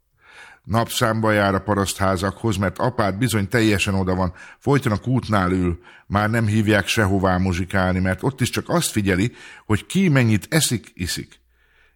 [0.64, 6.30] Napszámba jár a parasztházakhoz, mert apád bizony teljesen oda van, folyton a kútnál ül, már
[6.30, 9.32] nem hívják sehová muzsikálni, mert ott is csak azt figyeli,
[9.66, 11.40] hogy ki mennyit eszik, iszik.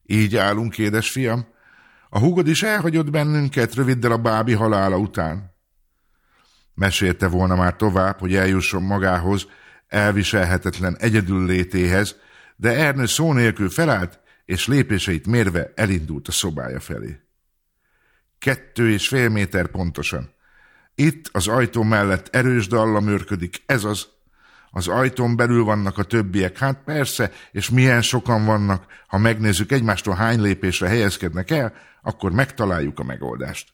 [0.06, 1.56] Így állunk, édes fiam,
[2.10, 5.56] a húgod is elhagyott bennünket röviddel a bábi halála után.
[6.74, 9.48] Mesélte volna már tovább, hogy eljusson magához,
[9.88, 12.16] elviselhetetlen egyedül létéhez,
[12.56, 17.20] de Ernő szó nélkül felállt, és lépéseit mérve elindult a szobája felé.
[18.40, 20.30] Kettő és fél méter pontosan.
[20.96, 24.08] Itt az ajtó mellett erős dalla mörködik, ez az.
[24.72, 30.16] Az ajtón belül vannak a többiek, hát persze, és milyen sokan vannak, ha megnézzük egymástól
[30.16, 31.74] hány lépésre helyezkednek el,
[32.08, 33.70] akkor megtaláljuk a megoldást.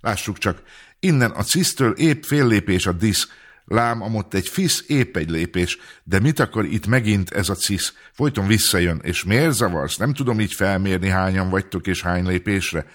[0.00, 0.62] Lássuk csak,
[1.00, 3.28] innen a cisztől épp fél lépés a disz,
[3.64, 7.94] lám amott egy fisz épp egy lépés, de mit akar itt megint ez a cisz?
[8.12, 9.96] Folyton visszajön, és miért zavarsz?
[9.96, 12.86] Nem tudom így felmérni, hányan vagytok és hány lépésre.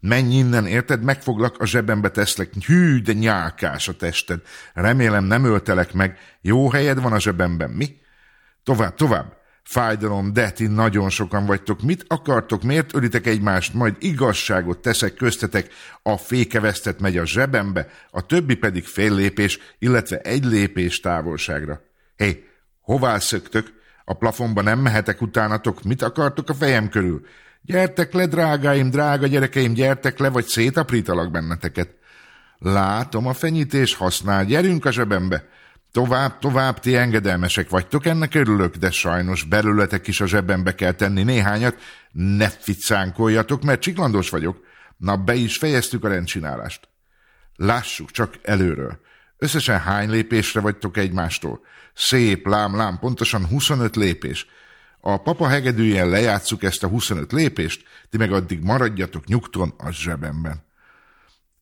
[0.00, 1.02] Menj innen, érted?
[1.02, 2.52] Megfoglak, a zsebembe teszlek.
[2.66, 4.40] Hű, de nyálkás a tested.
[4.74, 6.18] Remélem nem öltelek meg.
[6.40, 7.96] Jó helyed van a zsebemben, mi?
[8.62, 9.39] Tovább, tovább.
[9.62, 11.82] Fájdalom, de ti nagyon sokan vagytok.
[11.82, 12.62] Mit akartok?
[12.62, 13.74] Miért ölitek egymást?
[13.74, 15.72] Majd igazságot teszek köztetek.
[16.02, 21.80] A fékevesztet megy a zsebembe, a többi pedig fél lépés, illetve egy lépés távolságra.
[22.16, 22.44] Hé, hey,
[22.80, 23.72] hová szöktök?
[24.04, 25.82] A plafonba nem mehetek utánatok.
[25.82, 27.26] Mit akartok a fejem körül?
[27.62, 31.94] Gyertek le, drágáim, drága gyerekeim, gyertek le, vagy szétaprítalak benneteket.
[32.58, 35.48] Látom a fenyítés használ, gyerünk a zsebembe.
[35.92, 41.22] Tovább, tovább, ti engedelmesek vagytok, ennek örülök, de sajnos belőletek is a zsebembe kell tenni
[41.22, 41.76] néhányat.
[42.12, 44.64] Ne ficánkoljatok, mert csiklandos vagyok.
[44.96, 46.88] Na, be is fejeztük a rendcsinálást.
[47.56, 49.00] Lássuk csak előről.
[49.38, 51.60] Összesen hány lépésre vagytok egymástól?
[51.94, 54.46] Szép, lám, lám, pontosan 25 lépés.
[55.00, 60.64] A papa hegedűjén lejátszuk ezt a 25 lépést, ti meg addig maradjatok nyugton a zsebemben.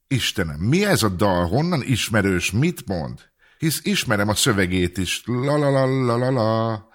[0.08, 1.46] Istenem, mi ez a dal?
[1.46, 2.50] Honnan ismerős?
[2.50, 3.20] Mit mond?
[3.58, 5.22] Hisz ismerem a szövegét is.
[5.24, 6.88] La la la la la la.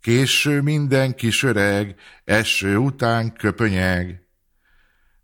[0.00, 4.26] Késő minden kis öreg, eső után köpönyeg.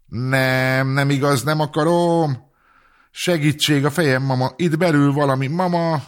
[0.06, 2.50] Nem, nem igaz, nem akarom.
[3.10, 6.02] Segítség a fejem, mama, itt belül valami, mama.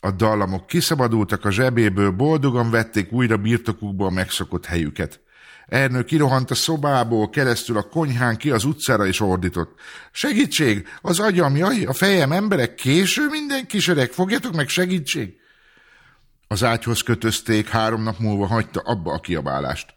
[0.00, 5.20] A dallamok kiszabadultak a zsebéből, boldogan vették újra birtokukba a megszokott helyüket.
[5.68, 9.80] Ernő kirohant a szobából, keresztül a konyhán ki az utcára és ordított.
[10.12, 10.88] Segítség!
[11.00, 15.36] Az agyam, jaj, a fejem, emberek, késő minden kisöreg, fogjatok meg segítség!
[16.46, 19.94] Az ágyhoz kötözték, három nap múlva hagyta abba a kiabálást.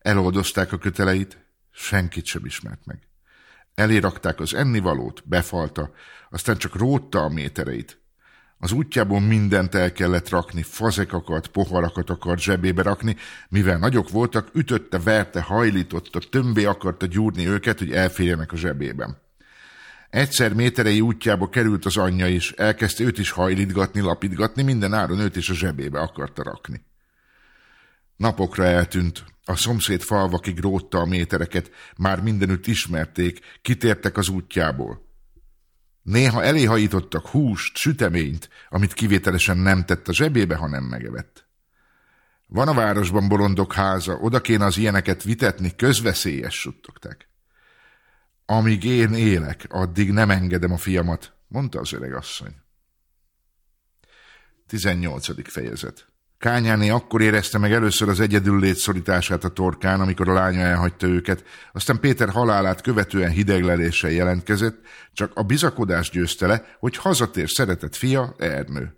[0.00, 1.38] Eloldozták a köteleit,
[1.70, 2.98] senkit sem ismert meg.
[3.74, 5.92] Elérakták az ennivalót, befalta,
[6.30, 8.03] aztán csak rótta a métereit.
[8.64, 13.16] Az útjából mindent el kellett rakni, fazekakat, poharakat akart zsebébe rakni,
[13.48, 19.16] mivel nagyok voltak, ütötte, verte, hajlította, tömbé akarta gyúrni őket, hogy elférjenek a zsebében.
[20.10, 25.36] Egyszer méterei útjába került az anyja is, elkezdte őt is hajlítgatni, lapítgatni, minden áron őt
[25.36, 26.84] is a zsebébe akarta rakni.
[28.16, 35.13] Napokra eltűnt, a szomszéd falvakig rótta a métereket, már mindenütt ismerték, kitértek az útjából.
[36.04, 41.46] Néha eléhajítottak húst, süteményt, amit kivételesen nem tett a zsebébe, hanem megevett.
[42.46, 47.28] Van a városban bolondok háza, oda kéne az ilyeneket vitetni, közveszélyes, suttogták.
[48.46, 52.54] Amíg én élek, addig nem engedem a fiamat, mondta az öreg asszony.
[54.66, 55.50] 18.
[55.50, 56.13] fejezet
[56.44, 61.44] Kányáné akkor érezte meg először az egyedül létszorítását a torkán, amikor a lánya elhagyta őket,
[61.72, 64.78] aztán Péter halálát követően hidegleléssel jelentkezett,
[65.12, 68.96] csak a bizakodás győzte le, hogy hazatér szeretett fia, Ernő.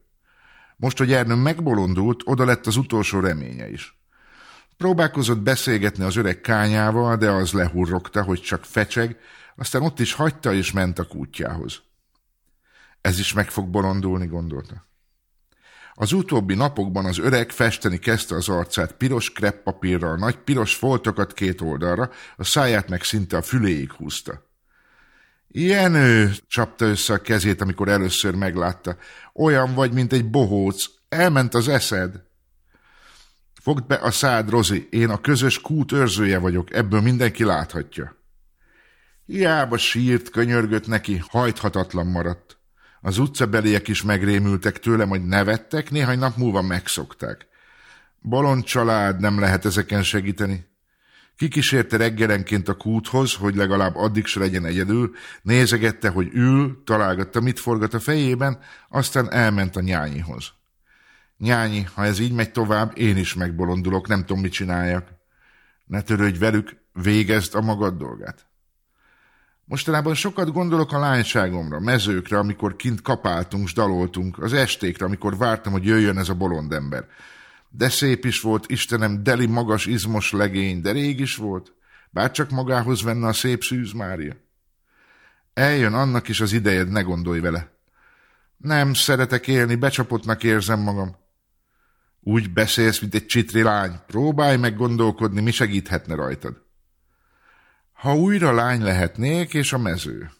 [0.77, 3.99] Most, hogy Ernő megbolondult, oda lett az utolsó reménye is.
[4.77, 9.17] Próbálkozott beszélgetni az öreg kányával, de az lehurrogta, hogy csak fecseg,
[9.57, 11.83] aztán ott is hagyta és ment a kútjához.
[13.01, 14.87] Ez is meg fog bolondulni, gondolta.
[15.99, 21.61] Az utóbbi napokban az öreg festeni kezdte az arcát piros kreppapírral, nagy piros foltokat két
[21.61, 24.47] oldalra, a száját meg szinte a füléig húzta.
[25.49, 28.97] Jenő, csapta össze a kezét, amikor először meglátta.
[29.35, 30.85] Olyan vagy, mint egy bohóc.
[31.09, 32.23] Elment az eszed.
[33.63, 38.17] Fogd be a szád, Rozi, én a közös kút őrzője vagyok, ebből mindenki láthatja.
[39.27, 42.56] Hiába sírt, könyörgött neki, hajthatatlan maradt.
[43.07, 47.47] Az utcabeliek is megrémültek tőle, hogy nevettek, néhány nap múlva megszokták.
[48.21, 50.66] Bolond család, nem lehet ezeken segíteni.
[51.37, 57.59] Kikísérte reggelenként a kúthoz, hogy legalább addig se legyen egyedül, nézegette, hogy ül, találgatta, mit
[57.59, 58.59] forgat a fejében,
[58.89, 60.53] aztán elment a nyányihoz.
[61.39, 65.09] Nyányi, ha ez így megy tovább, én is megbolondulok, nem tudom, mit csináljak.
[65.85, 68.47] Ne törődj velük, végezd a magad dolgát.
[69.69, 75.85] Mostanában sokat gondolok a lányságomra, mezőkre, amikor kint kapáltunk, daloltunk, az estékre, amikor vártam, hogy
[75.85, 77.07] jöjjön ez a bolond ember.
[77.69, 81.75] De szép is volt, Istenem, deli magas, izmos legény, de rég is volt.
[82.11, 84.35] Bár csak magához venne a szép Szűz Mária.
[85.55, 87.71] Eljön annak is az idejed, ne gondolj vele.
[88.57, 91.17] Nem szeretek élni, becsapottnak érzem magam.
[92.21, 93.99] Úgy beszélsz, mint egy csitri lány.
[94.07, 96.66] Próbálj meg gondolkodni, mi segíthetne rajtad.
[97.97, 100.30] Ha újra lány lehetnék, és a mező.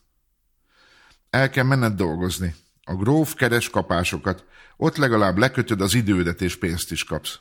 [1.31, 2.55] El kell menned dolgozni.
[2.83, 4.45] A gróf keres kapásokat.
[4.77, 7.39] Ott legalább lekötöd az idődet, és pénzt is kapsz.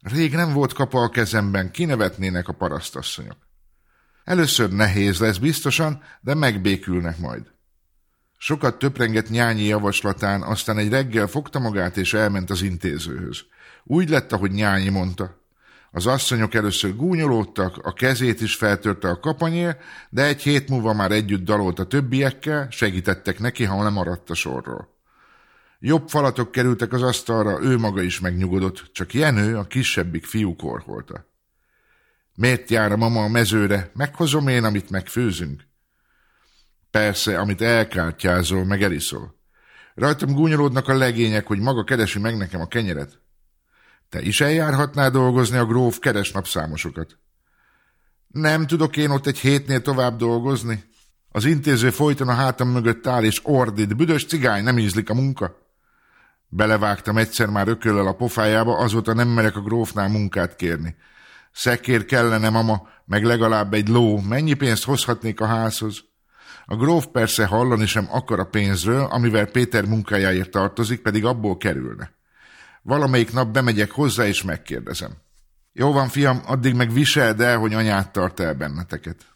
[0.00, 3.36] Rég nem volt kapa a kezemben, kinevetnének a parasztasszonyok.
[4.24, 7.52] Először nehéz lesz biztosan, de megbékülnek majd.
[8.38, 13.44] Sokat töprengett nyányi javaslatán, aztán egy reggel fogta magát és elment az intézőhöz.
[13.84, 15.43] Úgy lett, ahogy nyányi mondta.
[15.96, 19.76] Az asszonyok először gúnyolódtak, a kezét is feltörte a kapanyér,
[20.10, 24.34] de egy hét múlva már együtt dalolt a többiekkel, segítettek neki, ha nem maradt a
[24.34, 24.88] sorról.
[25.78, 31.26] Jobb falatok kerültek az asztalra, ő maga is megnyugodott, csak Jenő, a kisebbik fiú korholta.
[32.34, 33.90] Miért jár a mama a mezőre?
[33.92, 35.66] Meghozom én, amit megfőzünk.
[36.90, 39.34] Persze, amit elkártyázol, meg eliszol.
[39.94, 43.22] Rajtam gúnyolódnak a legények, hogy maga keresi meg nekem a kenyeret.
[44.14, 47.18] Te is eljárhatnál dolgozni a gróf keresnapszámosokat.
[48.28, 50.84] Nem tudok én ott egy hétnél tovább dolgozni?
[51.28, 53.96] Az intéző folyton a hátam mögött áll és ordít.
[53.96, 55.56] Büdös cigány, nem ízlik a munka.
[56.48, 60.96] Belevágtam egyszer már ököllel a pofájába, azóta nem merek a grófnál munkát kérni.
[61.52, 64.20] Szekér kellene, mama, meg legalább egy ló.
[64.20, 66.04] Mennyi pénzt hozhatnék a házhoz?
[66.64, 72.22] A gróf persze hallani sem akar a pénzről, amivel Péter munkájáért tartozik, pedig abból kerülne.
[72.84, 75.12] Valamelyik nap bemegyek hozzá, és megkérdezem.
[75.72, 79.26] Jó van, fiam, addig meg viseld el, hogy anyát tart el benneteket.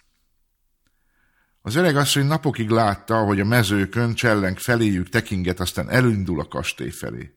[1.63, 6.91] Az öreg asszony napokig látta, hogy a mezőkön cselleng feléjük tekinget, aztán elindul a kastély
[6.91, 7.35] felé.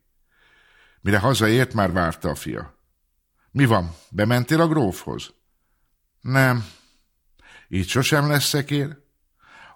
[1.01, 2.77] Mire hazaért, már várta a fia.
[3.51, 5.33] Mi van, bementél a grófhoz?
[6.21, 6.65] Nem.
[7.67, 8.97] Így sosem lesz szekér?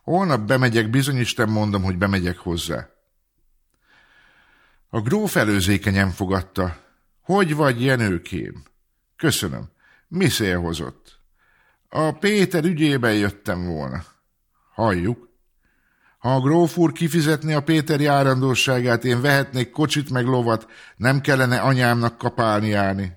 [0.03, 2.94] Holnap bemegyek, bizonyisten mondom, hogy bemegyek hozzá.
[4.89, 6.77] A gróf előzékenyen fogadta.
[7.21, 8.63] Hogy vagy, Jenőkém?
[9.15, 9.69] Köszönöm.
[10.07, 11.19] Mi szél hozott?
[11.89, 14.03] A Péter ügyében jöttem volna.
[14.73, 15.29] Halljuk.
[16.17, 21.59] Ha a gróf úr kifizetné a Péter járandóságát, én vehetnék kocsit meg lovat, nem kellene
[21.59, 23.11] anyámnak kapálni járni.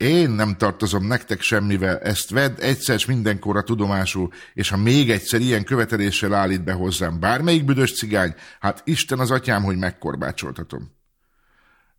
[0.00, 5.64] Én nem tartozom nektek semmivel, ezt vedd egyszer mindenkorra tudomásul, és ha még egyszer ilyen
[5.64, 10.92] követeléssel állít be hozzám bármelyik büdös cigány, hát Isten az atyám, hogy megkorbácsoltatom.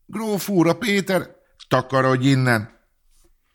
[0.06, 1.36] Gróf úr, a Péter,
[1.68, 2.70] takarodj innen!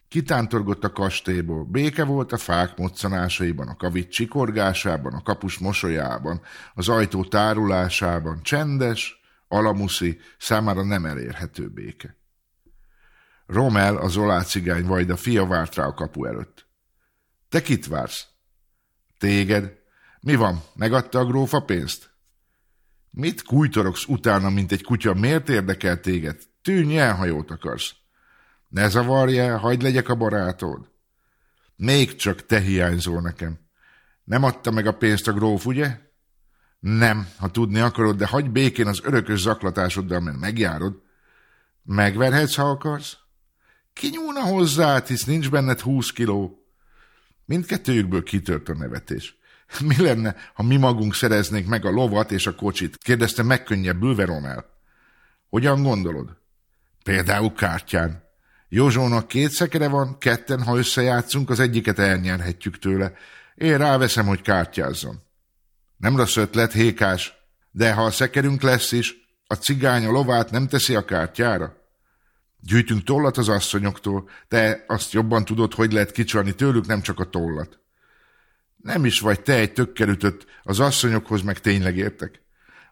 [0.09, 6.41] Kitántorgott a kastélyból, béke volt a fák moccanásaiban, a kavit csikorgásában, a kapus mosolyában,
[6.75, 12.16] az ajtó tárulásában, csendes, alamuszi, számára nem elérhető béke.
[13.47, 16.67] Romel, az olá cigány vajda fia várt rá a kapu előtt.
[17.49, 18.27] Te kit vársz?
[19.19, 19.73] Téged.
[20.21, 22.11] Mi van, megadta a gróf a pénzt?
[23.11, 25.15] Mit kújtorogsz utána, mint egy kutya?
[25.15, 26.41] Miért érdekel téged?
[26.63, 27.95] Tűnj el, ha jót akarsz.
[28.69, 30.91] Ne zavarj el, hagyd legyek a barátod.
[31.77, 33.59] Még csak te hiányzol nekem.
[34.25, 35.99] Nem adta meg a pénzt a gróf, ugye?
[36.79, 41.03] Nem, ha tudni akarod, de hagyj békén az örökös zaklatásoddal, mert megjárod.
[41.83, 43.17] Megverhetsz, ha akarsz?
[43.97, 46.67] Ki nyúlna hozzá, hisz nincs benned húsz kiló.
[47.45, 49.37] Mindkettőjükből kitört a nevetés.
[49.89, 52.97] Mi lenne, ha mi magunk szereznénk meg a lovat és a kocsit?
[52.97, 54.65] kérdezte megkönnyebbülve Romel.
[55.49, 56.37] Hogyan gondolod?
[57.03, 58.23] Például kártyán.
[58.69, 63.13] Józsónak két szekere van, ketten, ha összejátszunk, az egyiket elnyerhetjük tőle.
[63.55, 65.23] Én ráveszem, hogy kártyázzon.
[65.97, 67.35] Nem rossz ötlet, hékás,
[67.71, 69.15] de ha a szekerünk lesz is,
[69.47, 71.86] a cigány a lovát nem teszi a kártyára.
[72.67, 77.25] Gyűjtünk tollat az asszonyoktól, te azt jobban tudod, hogy lehet kicsalni tőlük, nem csak a
[77.25, 77.79] tollat.
[78.77, 82.43] Nem is vagy te egy tökkelütött, az asszonyokhoz meg tényleg értek.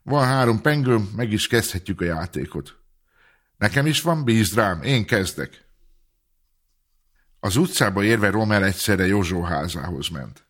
[0.03, 2.77] Van három pengőm, meg is kezdhetjük a játékot.
[3.59, 5.65] Nekem is van, bízd rám, én kezdek.
[7.41, 10.45] Az utcába érve Romel egyszerre Józsó házához ment.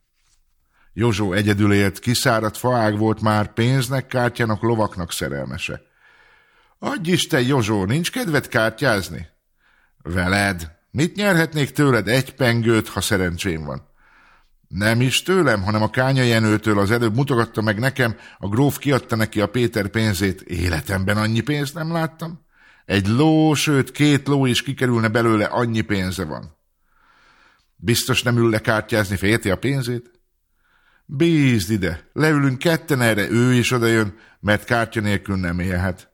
[0.92, 5.82] Józsó egyedül élt, kiszáradt faág volt már, pénznek, kártyának, lovaknak szerelmese.
[6.78, 9.26] Adj Isten, Józsó, nincs kedved kártyázni?
[10.02, 10.70] Veled.
[10.90, 13.92] Mit nyerhetnék tőled egy pengőt, ha szerencsém van?
[14.68, 19.16] Nem is tőlem, hanem a Kánya Jenőtől az előbb mutogatta meg nekem, a gróf kiadta
[19.16, 20.40] neki a Péter pénzét.
[20.40, 22.44] Életemben annyi pénzt nem láttam.
[22.84, 26.56] Egy ló, sőt két ló is kikerülne belőle, annyi pénze van.
[27.76, 30.10] Biztos nem ül le kártyázni, félti a pénzét?
[31.06, 36.13] Bízd ide, leülünk ketten erre, ő is odajön, mert kártya nélkül nem élhet.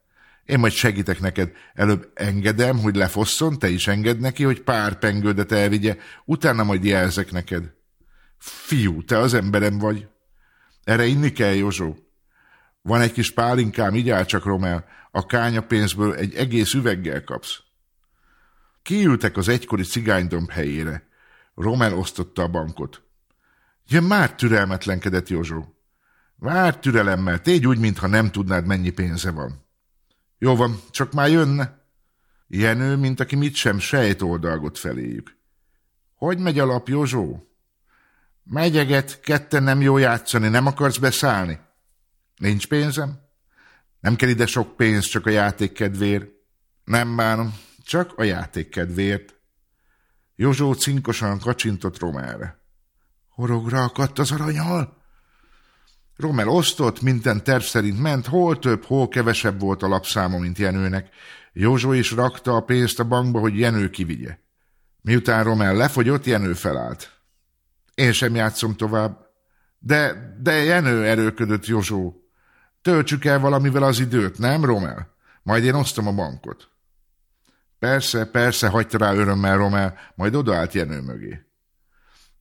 [0.51, 1.53] Én majd segítek neked.
[1.75, 7.33] Előbb engedem, hogy lefosszon, te is enged neki, hogy pár pengődet elvigye, utána majd jelzek
[7.33, 7.73] neked.
[8.39, 10.09] Fiú, te az emberem vagy.
[10.85, 11.97] Erre inni kell, Józsó.
[12.83, 17.59] Van egy kis pálinkám, így csak, Romel, a kányapénzből egy egész üveggel kapsz.
[18.83, 21.09] Kiültek az egykori cigánydomb helyére.
[21.55, 23.03] Romel osztotta a bankot.
[23.89, 25.75] Ja, már türelmetlenkedett Józsó.
[26.37, 29.60] Vár türelemmel, tégy úgy, mintha nem tudnád, mennyi pénze van.
[30.43, 31.79] Jó van, csak már jönne.
[32.47, 35.37] Jenő, mint aki mit sem sejt oldalgot feléjük.
[36.15, 37.49] Hogy megy a lap, Józsó?
[38.45, 41.61] Megyeget, ketten nem jó játszani, nem akarsz beszállni?
[42.37, 43.21] Nincs pénzem?
[44.01, 46.27] Nem kell ide sok pénz, csak a játék kedvéért.
[46.85, 49.35] Nem bánom, csak a játék kedvéért.
[50.37, 52.61] Józsó cinkosan kacsintott Romelre.
[53.29, 55.00] Horogra akadt az aranyal?
[56.21, 61.09] Romel osztott, minden terv szerint ment, hol több, hol kevesebb volt a lapszáma, mint Jenőnek.
[61.53, 64.39] Józsó is rakta a pénzt a bankba, hogy Jenő kivigye.
[65.03, 67.11] Miután Romel lefogyott, Jenő felállt.
[67.95, 69.19] Én sem játszom tovább.
[69.79, 72.15] De, de Jenő erőködött Józsó.
[72.83, 75.15] Töltsük el valamivel az időt, nem, Romel?
[75.43, 76.69] Majd én osztom a bankot.
[77.79, 81.50] Persze, persze, hagyta rá örömmel Romel, majd odaállt Jenő mögé.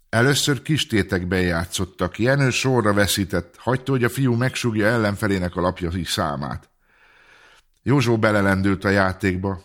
[0.09, 2.19] Először kis tétekben játszottak.
[2.19, 6.69] Jenő sorra veszített, hagyta, hogy a fiú megsúgja ellenfelének a lapja számát.
[7.83, 9.63] Józsó belelendült a játékba.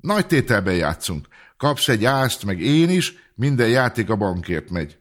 [0.00, 1.28] Nagy tételben játszunk.
[1.56, 4.98] Kapsz egy ászt, meg én is, minden játék a bankért megy.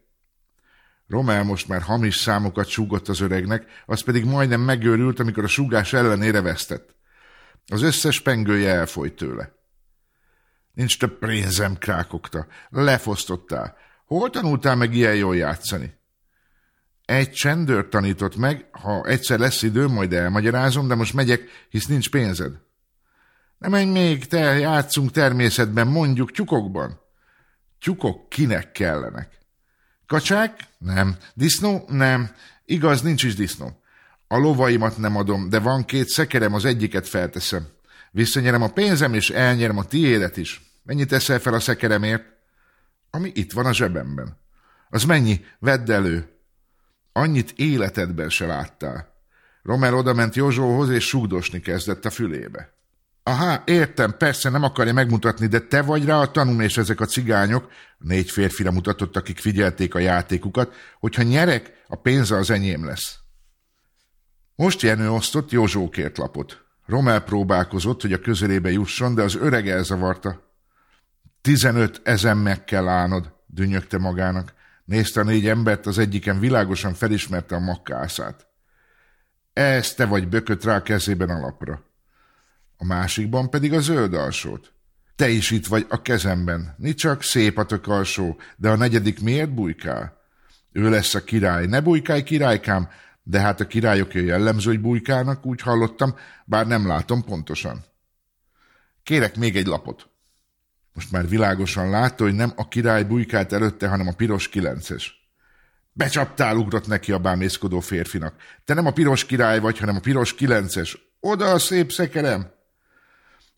[1.08, 5.94] Romel most már hamis számokat súgott az öregnek, az pedig majdnem megőrült, amikor a súgás
[5.94, 6.96] ellenére vesztett.
[7.68, 9.56] Az összes pengője elfolyt tőle.
[10.74, 12.48] Nincs több pénzem, krákokta.
[12.70, 13.78] Lefosztottál.
[14.08, 15.94] Hol tanultál meg ilyen jól játszani?
[17.06, 22.10] Egy csendőr tanított meg, ha egyszer lesz idő, majd elmagyarázom, de most megyek, hisz nincs
[22.10, 22.54] pénzed.
[23.58, 27.00] Nem menj még, te játszunk természetben, mondjuk tyukokban.
[27.80, 29.38] Tyukok kinek kellenek?
[30.06, 30.60] Kacsák?
[30.78, 31.18] Nem.
[31.34, 31.86] Disznó?
[31.88, 32.32] Nem.
[32.66, 33.82] Igaz, nincs is disznó.
[34.28, 37.68] A lovaimat nem adom, de van két szekerem, az egyiket felteszem.
[38.12, 40.62] Visszanyerem a pénzem, és elnyerem a tiédet is.
[40.84, 42.37] Mennyit teszel fel a szekeremért?
[43.18, 44.38] Ami itt van a zsebemben.
[44.90, 45.46] Az mennyi?
[45.60, 46.30] Vedd elő.
[47.12, 49.14] Annyit életedben se láttál.
[49.64, 52.74] Romer odament Józsóhoz, és súgdosni kezdett a fülébe.
[53.24, 57.06] Aha, értem, persze nem akarja megmutatni, de te vagy rá a tanul és ezek a
[57.06, 63.20] cigányok, négy férfira mutatott, akik figyelték a játékukat, hogyha nyerek, a pénze az enyém lesz.
[64.56, 66.66] Most Jenő osztott Józsókért lapot.
[66.86, 70.47] Romel próbálkozott, hogy a közelébe jusson, de az öreg elzavarta.
[71.48, 74.54] Tizenöt ezen meg kell állnod, dünnyögte magának.
[74.86, 78.48] Nézte a négy embert, az egyiken világosan felismerte a makkászát.
[79.54, 81.84] Ez te vagy bökött rá a kezében a lapra
[82.78, 84.74] a másikban pedig a zöld alsót.
[85.16, 89.22] Te is itt vagy a kezemben, ni csak szép a tök alsó, de a negyedik
[89.22, 90.22] miért bujkál?
[90.72, 92.90] Ő lesz a király, ne bujkálj királykám,
[93.24, 97.86] de hát a királyok jellemző, hogy bujkálnak, úgy hallottam, bár nem látom pontosan.
[99.04, 100.10] Kérek még egy lapot.
[100.98, 105.30] Most már világosan látta, hogy nem a király bujkált előtte, hanem a piros kilences.
[105.92, 108.36] Becsaptál, ugrott neki a bámészkodó férfinak.
[108.66, 110.98] Te nem a piros király vagy, hanem a piros kilences.
[111.20, 112.52] Oda a szép szekerem!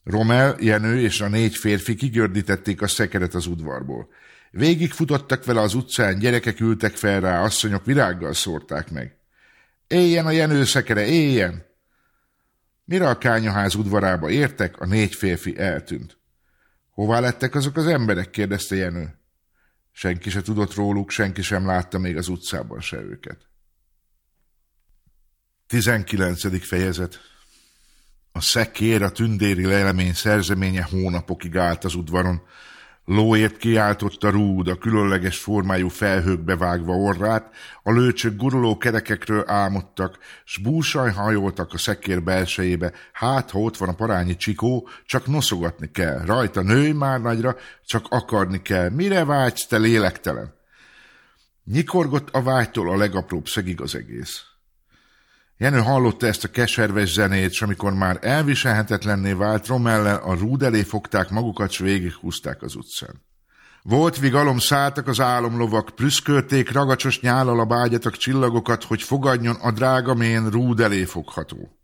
[0.04, 4.10] Romel, Jenő és a négy férfi kigördítették a szekeret az udvarból.
[4.52, 9.18] Végig futottak vele az utcán, gyerekek ültek fel rá, asszonyok virággal szórták meg.
[9.88, 11.66] Éljen a Jenő szekere, éljen!
[12.86, 16.19] Mire a kányaház udvarába értek, a négy férfi eltűnt.
[17.00, 18.30] Hová lettek azok az emberek?
[18.30, 19.20] kérdezte Jenő.
[19.92, 23.48] Senki se tudott róluk, senki sem látta még az utcában se őket.
[25.68, 26.66] 19.
[26.66, 27.20] fejezet
[28.32, 32.42] a szekér, a tündéri lelemény szerzeménye hónapokig állt az udvaron.
[33.12, 37.50] Lóért kiáltotta rúd, a különleges formájú felhőkbe vágva orrát,
[37.84, 43.90] a lőcsök guruló kerekekről álmodtak, s búsaj hajoltak a szekér belsejébe, hát ha ott van
[43.90, 47.56] a parányi csikó, csak noszogatni kell, rajta nőj már nagyra,
[47.86, 50.54] csak akarni kell, mire vágysz, te lélektelen?
[51.64, 54.49] Nyikorgott a vágytól a legapróbb szegig az egész.
[55.62, 60.82] Jenő hallotta ezt a keserves zenét, és amikor már elviselhetetlenné vált, Romellel a rúd elé
[60.82, 63.22] fogták magukat, s végighúzták az utcán.
[63.82, 70.14] Volt vigalom szálltak az álomlovak, prüszkölték ragacsos nyállal a bágyatak csillagokat, hogy fogadjon a drága
[70.14, 71.80] mén rúd elé fogható.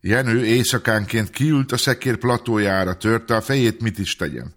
[0.00, 4.54] Jenő éjszakánként kiült a szekér platójára, törte a fejét, mit is tegyen.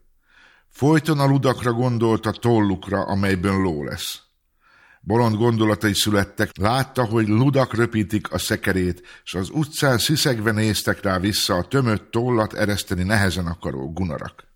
[0.69, 4.22] Folyton a ludakra gondolt a tollukra, amelyből ló lesz.
[5.05, 11.19] Bolond gondolatai születtek, látta, hogy ludak röpítik a szekerét, és az utcán sziszegve néztek rá
[11.19, 14.47] vissza a tömött tollat ereszteni nehezen akaró gunarak.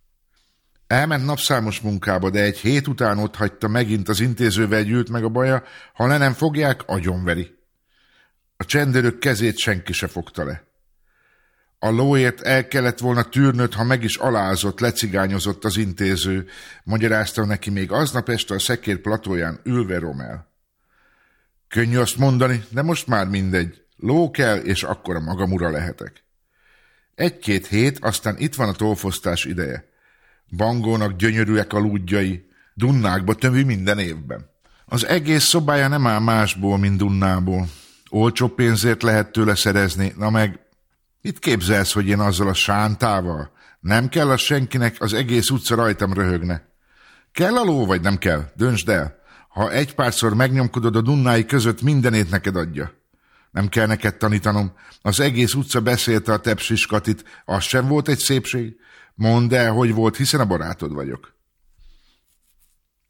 [0.87, 5.29] Elment napszámos munkába, de egy hét után ott hagyta megint az intézővel gyűlt meg a
[5.29, 7.55] baja, ha le nem fogják, agyonveri.
[8.57, 10.66] A csendőrök kezét senki se fogta le.
[11.79, 16.47] A lóért el kellett volna tűrnöd, ha meg is alázott, lecigányozott az intéző,
[16.83, 20.51] magyarázta neki még aznap este a szekér platóján ülve Romel.
[21.67, 23.81] Könnyű azt mondani, de most már mindegy.
[23.95, 26.23] Ló kell, és akkor a magam ura lehetek.
[27.15, 29.85] Egy-két hét, aztán itt van a tolfosztás ideje.
[30.55, 34.49] Bangónak gyönyörűek a lúdjai, Dunnákba tömvi minden évben.
[34.85, 37.69] Az egész szobája nem áll másból, mint Dunnából.
[38.09, 40.59] Olcsó pénzért lehet tőle szerezni, na meg
[41.27, 43.51] Itt képzelsz, hogy én azzal a sántával?
[43.79, 46.69] Nem kell a senkinek, az egész utca rajtam röhögne.
[47.31, 48.51] Kell a ló, vagy nem kell?
[48.55, 49.19] Döntsd el.
[49.49, 52.93] Ha egy párszor megnyomkodod a Dunnái között, mindenét neked adja.
[53.51, 54.73] Nem kell neked tanítanom.
[55.01, 58.75] Az egész utca beszélte a tepsiskatit, az sem volt egy szépség.
[59.15, 61.33] Mondd el, hogy volt, hiszen a barátod vagyok.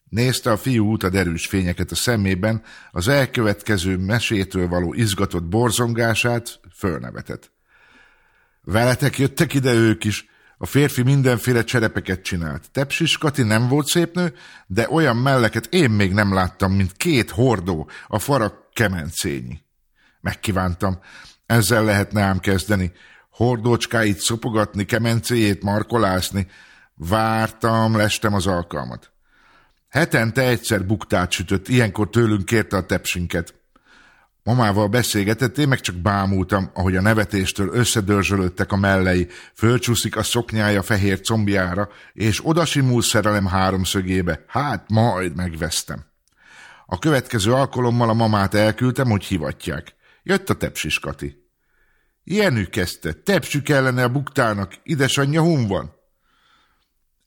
[0.09, 6.59] Nézte a fiú út a derűs fényeket a szemében, az elkövetkező mesétől való izgatott borzongását
[6.75, 7.55] fölnevetett.
[8.69, 10.25] Veletek jöttek ide ők is,
[10.57, 12.71] a férfi mindenféle cserepeket csinált.
[12.71, 14.33] Tepsis Kati nem volt szép nő,
[14.65, 19.61] de olyan melleket én még nem láttam, mint két hordó, a farak kemencényi.
[20.21, 20.99] Megkívántam,
[21.45, 22.91] ezzel lehetne ám kezdeni.
[23.29, 26.47] Hordócskáit szopogatni, kemencéjét markolásni.
[26.95, 29.11] Vártam, lestem az alkalmat.
[29.89, 33.56] Hetente egyszer buktát sütött, ilyenkor tőlünk kérte a tepsinket.
[34.47, 40.81] Mamával beszélgetett, én meg csak bámultam, ahogy a nevetéstől összedörzsölöttek a mellei, fölcsúszik a szoknyája
[40.81, 44.43] fehér combjára, és odasimul szerelem háromszögébe.
[44.47, 46.05] Hát, majd megvesztem.
[46.85, 49.95] A következő alkalommal a mamát elküldtem, hogy hivatják.
[50.23, 51.37] Jött a tepsis Kati.
[52.23, 55.93] Jenű kezdte, tepsü kellene a buktának, idesanyja hun van.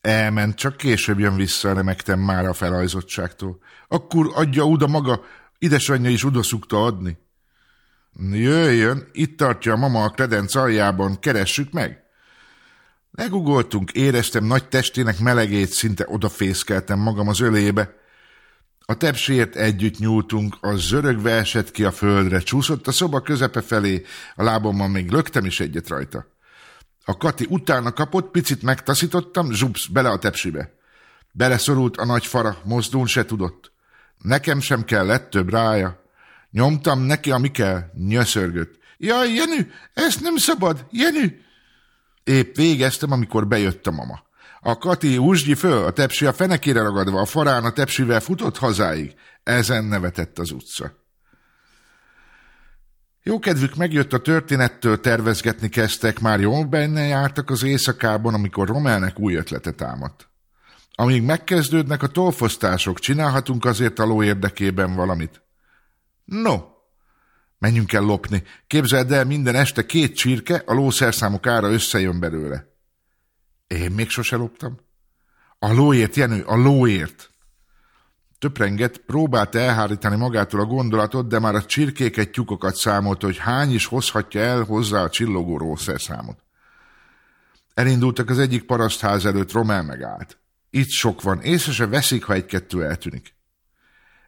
[0.01, 3.59] Elment, csak később jön vissza, remektem már a felajzottságtól.
[3.87, 5.21] Akkor adja oda maga,
[5.61, 7.17] idesanyja is oda szukta adni.
[8.31, 12.03] Jöjjön, itt tartja a mama a kredenc aljában, keressük meg.
[13.11, 17.95] Legugoltunk, éreztem nagy testének melegét, szinte odafészkeltem magam az ölébe.
[18.85, 24.05] A tepsért együtt nyúltunk, a zörögve esett ki a földre, csúszott a szoba közepe felé,
[24.35, 26.25] a lábommal még löktem is egyet rajta.
[27.05, 30.73] A Kati utána kapott, picit megtaszítottam, zsupsz, bele a tepsibe.
[31.31, 33.70] Beleszorult a nagy fara, mozdulni se tudott.
[34.21, 36.03] Nekem sem kellett több rája.
[36.51, 38.79] Nyomtam neki, ami kell, nyöszörgött.
[38.97, 41.39] Jaj, Jenü, ezt nem szabad, Jenü!
[42.23, 44.23] Épp végeztem, amikor bejött a mama.
[44.59, 49.13] A Kati úsgyi föl, a tepsi a fenekére ragadva, a farán a tepsivel futott hazáig.
[49.43, 50.99] Ezen nevetett az utca.
[53.23, 59.19] Jó kedvük megjött a történettől, tervezgetni kezdtek, már jól benne jártak az éjszakában, amikor Romelnek
[59.19, 60.30] új ötlete támadt.
[61.01, 65.41] Amíg megkezdődnek a tolfosztások, csinálhatunk azért a ló érdekében valamit.
[66.25, 66.57] No,
[67.57, 68.43] menjünk el lopni.
[68.67, 72.67] Képzeld el, minden este két csirke, a lószerszámok ára összejön belőle.
[73.67, 74.79] Én még sose loptam.
[75.59, 77.31] A lóért, Jenő, a lóért.
[78.39, 83.85] Töprenget, próbált elhárítani magától a gondolatot, de már a csirkéket tyukokat számolt, hogy hány is
[83.85, 86.43] hozhatja el hozzá a csillogó rószerszámot.
[87.73, 90.40] Elindultak az egyik parasztház előtt, Romel megállt.
[90.73, 93.35] Itt sok van, észre se veszik, ha egy-kettő eltűnik.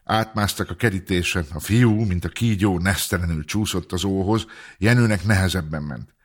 [0.03, 4.45] Átmásztak a kerítésen, a fiú, mint a kígyó, nesztelenül csúszott az óhoz,
[4.77, 6.15] Jenőnek nehezebben ment.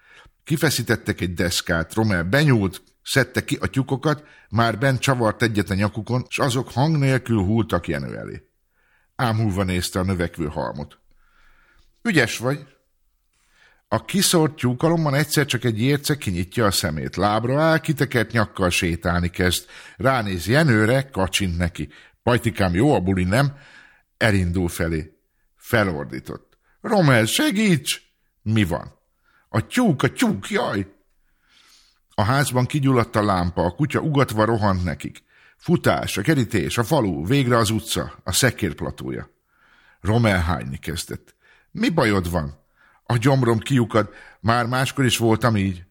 [0.44, 6.26] Kifeszítettek egy deszkát, Romel benyúlt, szedte ki a tyukokat, már bent csavart egyet a nyakukon,
[6.28, 8.48] s azok hang nélkül húltak Jenő elé.
[9.16, 10.98] Ámulva nézte a növekvő halmot.
[12.02, 12.66] Ügyes vagy.
[13.90, 17.16] A kiszort tyúkalomban egyszer csak egy érce kinyitja a szemét.
[17.16, 19.66] Lábra áll, kitekert nyakkal sétálni kezd.
[19.96, 21.88] Ránéz Jenőre, kacsint neki.
[22.22, 23.56] Pajtikám, jó a buli, nem?
[24.16, 25.12] Elindul felé.
[25.56, 26.58] Felordított.
[26.80, 28.02] Romel, segíts!
[28.42, 28.92] Mi van?
[29.48, 30.86] A tyúk, a tyúk, jaj!
[32.14, 35.22] A házban kigyulladt a lámpa, a kutya ugatva rohant nekik.
[35.56, 39.30] Futás, a kerítés, a falu, végre az utca, a szekérplatója.
[40.00, 41.34] Romel hányni kezdett.
[41.70, 42.66] Mi bajod van?
[43.10, 44.08] A gyomrom kiukad,
[44.40, 45.84] már máskor is voltam így.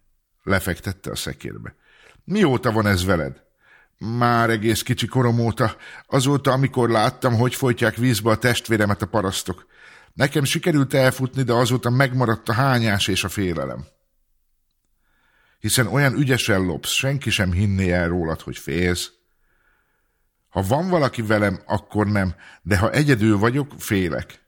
[0.43, 1.75] Lefektette a szekérbe.
[2.23, 3.41] Mióta van ez veled?
[3.97, 5.75] Már egész kicsi korom óta,
[6.07, 9.65] azóta, amikor láttam, hogy folytják vízbe a testvéremet a parasztok.
[10.13, 13.85] Nekem sikerült elfutni, de azóta megmaradt a hányás és a félelem
[15.59, 19.11] hiszen olyan ügyesen lopsz, senki sem hinné el rólad, hogy félsz.
[20.49, 24.45] Ha van valaki velem, akkor nem, de ha egyedül vagyok, félek.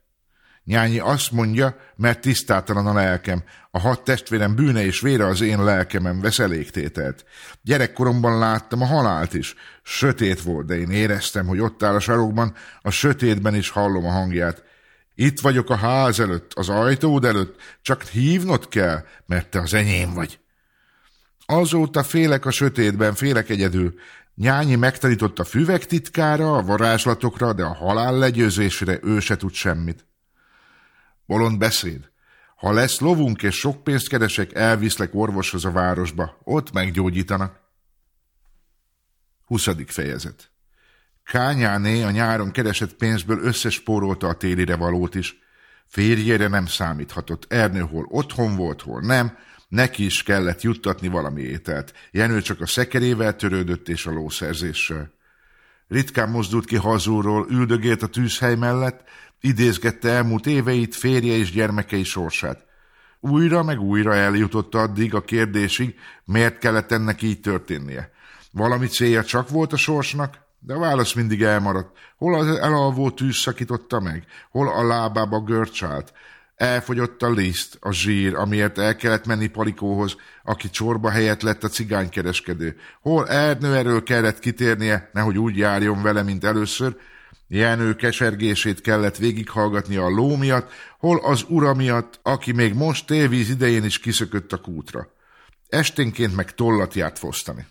[0.70, 3.42] Nyányi azt mondja, mert tisztátalan a lelkem.
[3.70, 7.24] A hat testvérem bűne és vére az én lelkemen vesz elégtételt.
[7.62, 9.54] Gyerekkoromban láttam a halált is.
[9.82, 14.10] Sötét volt, de én éreztem, hogy ott áll a sarokban, a sötétben is hallom a
[14.10, 14.62] hangját.
[15.14, 20.14] Itt vagyok a ház előtt, az ajtód előtt, csak hívnod kell, mert te az enyém
[20.14, 20.38] vagy.
[21.46, 23.94] Azóta félek a sötétben, félek egyedül.
[24.34, 30.08] Nyányi megtanított a füvek titkára, a varázslatokra, de a halál legyőzésére ő se tud semmit.
[31.30, 32.10] Bolond beszéd.
[32.56, 36.40] Ha lesz lovunk és sok pénzt keresek, elviszlek orvoshoz a városba.
[36.44, 37.60] Ott meggyógyítanak.
[39.46, 39.68] 20.
[39.86, 40.50] fejezet
[41.24, 45.38] Kányáné a nyáron keresett pénzből összespórolta a télire valót is.
[45.86, 47.52] Férjére nem számíthatott.
[47.52, 49.38] Ernő hol otthon volt, hol nem.
[49.68, 51.94] Neki is kellett juttatni valami ételt.
[52.10, 55.12] Jenő csak a szekerével törődött és a lószerzéssel.
[55.88, 59.04] Ritkán mozdult ki hazúról, üldögélt a tűzhely mellett,
[59.40, 62.64] idézgette elmúlt éveit, férje és gyermekei sorsát.
[63.20, 68.10] Újra meg újra eljutott addig a kérdésig, miért kellett ennek így történnie.
[68.50, 71.96] Valami célja csak volt a sorsnak, de a válasz mindig elmaradt.
[72.16, 76.12] Hol az elalvó tűz szakította meg, hol a lábába görcsált.
[76.56, 81.68] Elfogyott a liszt, a zsír, amiért el kellett menni Palikóhoz, aki csorba helyett lett a
[81.68, 82.76] cigánykereskedő.
[83.00, 86.96] Hol Ernő erről kellett kitérnie, nehogy úgy járjon vele, mint először,
[87.52, 93.48] Jenő kesergését kellett végighallgatni a ló miatt, hol az ura miatt, aki még most tévíz
[93.48, 95.12] idején is kiszökött a kútra.
[95.68, 97.66] Esténként meg tollat járt fosztani.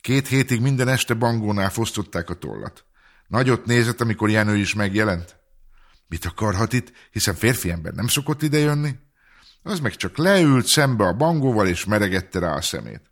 [0.00, 2.84] Két hétig minden este bangónál fosztották a tollat.
[3.26, 5.36] Nagyot nézett, amikor Jenő is megjelent.
[6.08, 8.94] Mit akarhat itt, hiszen férfi ember nem szokott idejönni?
[9.62, 13.10] Az meg csak leült szembe a bangóval, és meregette rá a szemét.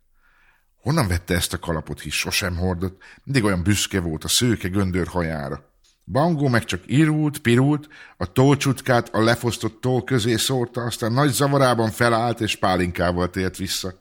[0.83, 3.01] Honnan vette ezt a kalapot, hisz sosem hordott?
[3.23, 5.69] Mindig olyan büszke volt a szőke göndör hajára.
[6.05, 11.91] Bangó meg csak irult, pirult, a tócsutkát a lefosztott toll közé szórta, aztán nagy zavarában
[11.91, 13.93] felállt és pálinkával tért vissza.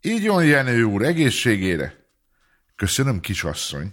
[0.00, 1.94] Így jön Jenő úr, egészségére.
[2.76, 3.92] Köszönöm, kisasszony.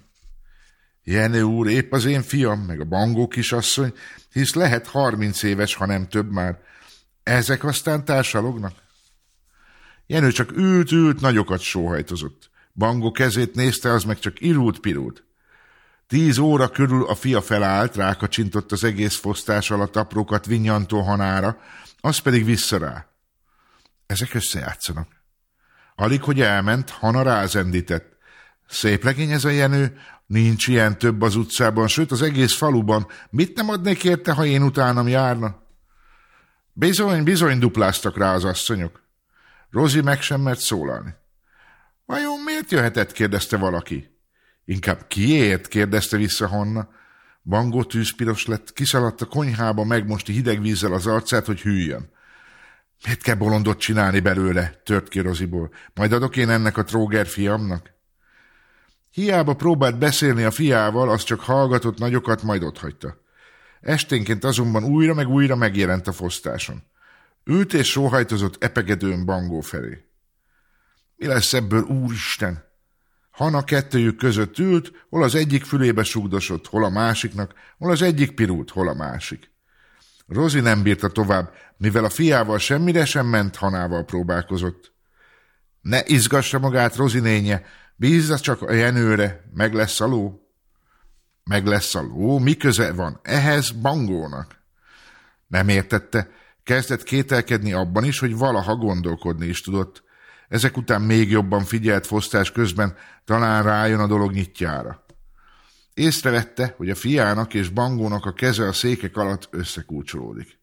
[1.04, 3.94] Jenő úr, épp az én fiam, meg a bangó kisasszony,
[4.32, 6.60] hisz lehet harminc éves, ha nem több már.
[7.24, 8.74] Ezek aztán társalognak?
[10.12, 12.50] Jenő csak ült-ült, nagyokat sóhajtozott.
[12.74, 15.24] Bangó kezét nézte, az meg csak irult-pirult.
[16.08, 21.58] Tíz óra körül a fia felállt, rákacsintott az egész fosztás alatt aprókat vinyantó hanára,
[22.00, 23.08] az pedig vissza rá.
[24.06, 25.08] Ezek összejátszanak.
[25.96, 28.18] Alig, hogy elment, Hana rázendített.
[28.68, 33.08] Szép legény ez a Jenő, nincs ilyen több az utcában, sőt az egész faluban.
[33.30, 35.64] Mit nem adnék érte, ha én utánam járna?
[36.74, 39.08] Bizony, bizony dupláztak rá az asszonyok.
[39.72, 41.16] Rozi meg sem mert szólalni.
[42.06, 43.12] Vajon miért jöhetett?
[43.12, 44.18] kérdezte valaki.
[44.66, 45.68] Inkább kiért?
[45.68, 46.90] kérdezte vissza Honna.
[47.44, 52.10] Bangó tűzpiros lett, kiszaladt a konyhába, megmosti hideg vízzel az arcát, hogy hűljön.
[53.04, 54.82] Miért kell bolondot csinálni belőle?
[54.84, 55.72] tört ki Roziból.
[55.94, 57.90] Majd adok én ennek a tróger fiamnak?
[59.12, 63.18] Hiába próbált beszélni a fiával, az csak hallgatott nagyokat, majd otthagyta.
[63.82, 66.84] Esténként azonban újra meg újra megjelent a fosztáson.
[67.50, 70.06] Ült és sóhajtozott epegedőn Bangó felé.
[71.16, 72.64] Mi lesz ebből, úristen?
[73.32, 78.36] Hana kettőjük között ült, hol az egyik fülébe sugdosott, hol a másiknak, hol az egyik
[78.36, 79.52] pirult, hol a másik.
[80.28, 84.94] Rozi nem bírta tovább, mivel a fiával semmire sem ment, Hanával próbálkozott.
[85.82, 90.40] Ne izgassa magát, Rozi nénye, bízza csak a jenőre, meg lesz a ló.
[91.44, 94.64] Meg lesz a ló, mi köze van ehhez Bangónak?
[95.48, 96.38] Nem értette,
[96.70, 100.04] Kezdett kételkedni abban is, hogy valaha gondolkodni is tudott.
[100.50, 102.96] Ezek után még jobban figyelt fosztás közben,
[103.26, 105.06] talán rájön a dolog nyitjára.
[105.94, 110.60] Észrevette, hogy a fiának és bangónak a keze a székek alatt összekulcsolódik.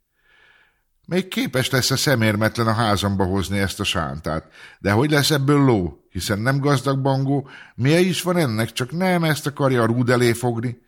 [1.07, 5.65] Még képes lesz a szemérmetlen a házamba hozni ezt a sántát, de hogy lesz ebből
[5.65, 10.11] ló, hiszen nem gazdag bangó, milyen is van ennek, csak nem ezt akarja a rúd
[10.11, 10.85] elé fogni.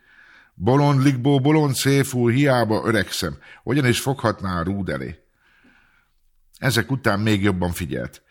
[0.61, 5.19] Bolond likbó, bolond széfúr, hiába öregszem, hogyan is foghatná a rúd elé.
[6.57, 8.21] Ezek után még jobban figyelt.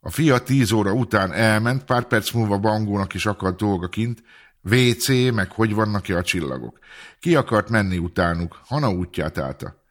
[0.00, 4.22] A fia tíz óra után elment, pár perc múlva Bangónak is akadt dolga kint,
[4.62, 6.78] WC, meg hogy vannak-e a csillagok.
[7.20, 9.82] Ki akart menni utánuk, Hana útját állta.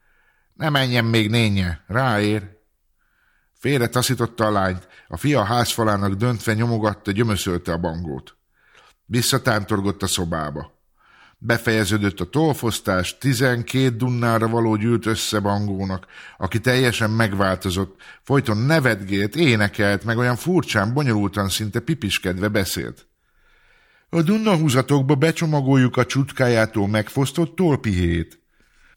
[0.54, 2.56] Ne menjen még nénye, ráér.
[3.52, 8.36] Félre taszította a lányt, a fia a házfalának döntve nyomogatta, gyömöszölte a bangót.
[9.04, 10.77] Visszatántorgott a szobába.
[11.40, 16.06] Befejeződött a tolfosztás, tizenkét dunnára való gyűlt össze Bangónak,
[16.38, 23.06] aki teljesen megváltozott, folyton nevetgélt, énekelt, meg olyan furcsán, bonyolultan, szinte pipiskedve beszélt.
[24.08, 28.40] A dunnahúzatokba becsomagoljuk a csutkájától megfosztott tolpihét.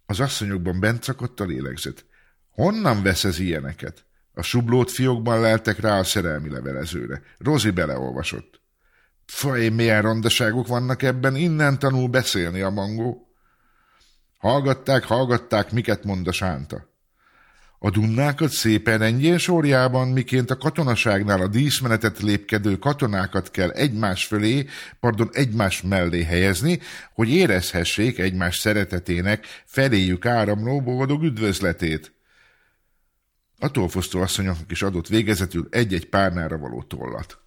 [0.05, 2.05] Az asszonyokban bent szakadt a lélegzet.
[2.49, 4.05] Honnan vesz ez ilyeneket?
[4.33, 7.21] A sublót fiókban leltek rá a szerelmi levelezőre.
[7.37, 8.60] Rozi beleolvasott.
[9.33, 13.27] Faj, milyen rondaságok vannak ebben, innen tanul beszélni a mangó.
[14.37, 16.89] Hallgatták, hallgatták, miket mond a sánta.
[17.79, 24.65] A dunnákat szépen rendjén sorjában, miként a katonaságnál a díszmenetet lépkedő katonákat kell egymás fölé,
[24.99, 26.79] pardon, egymás mellé helyezni,
[27.13, 32.13] hogy érezhessék egymás szeretetének feléjük áramló boldog üdvözletét.
[33.59, 37.41] A tolfosztó asszonyoknak is adott végezetül egy-egy párnára való tollat.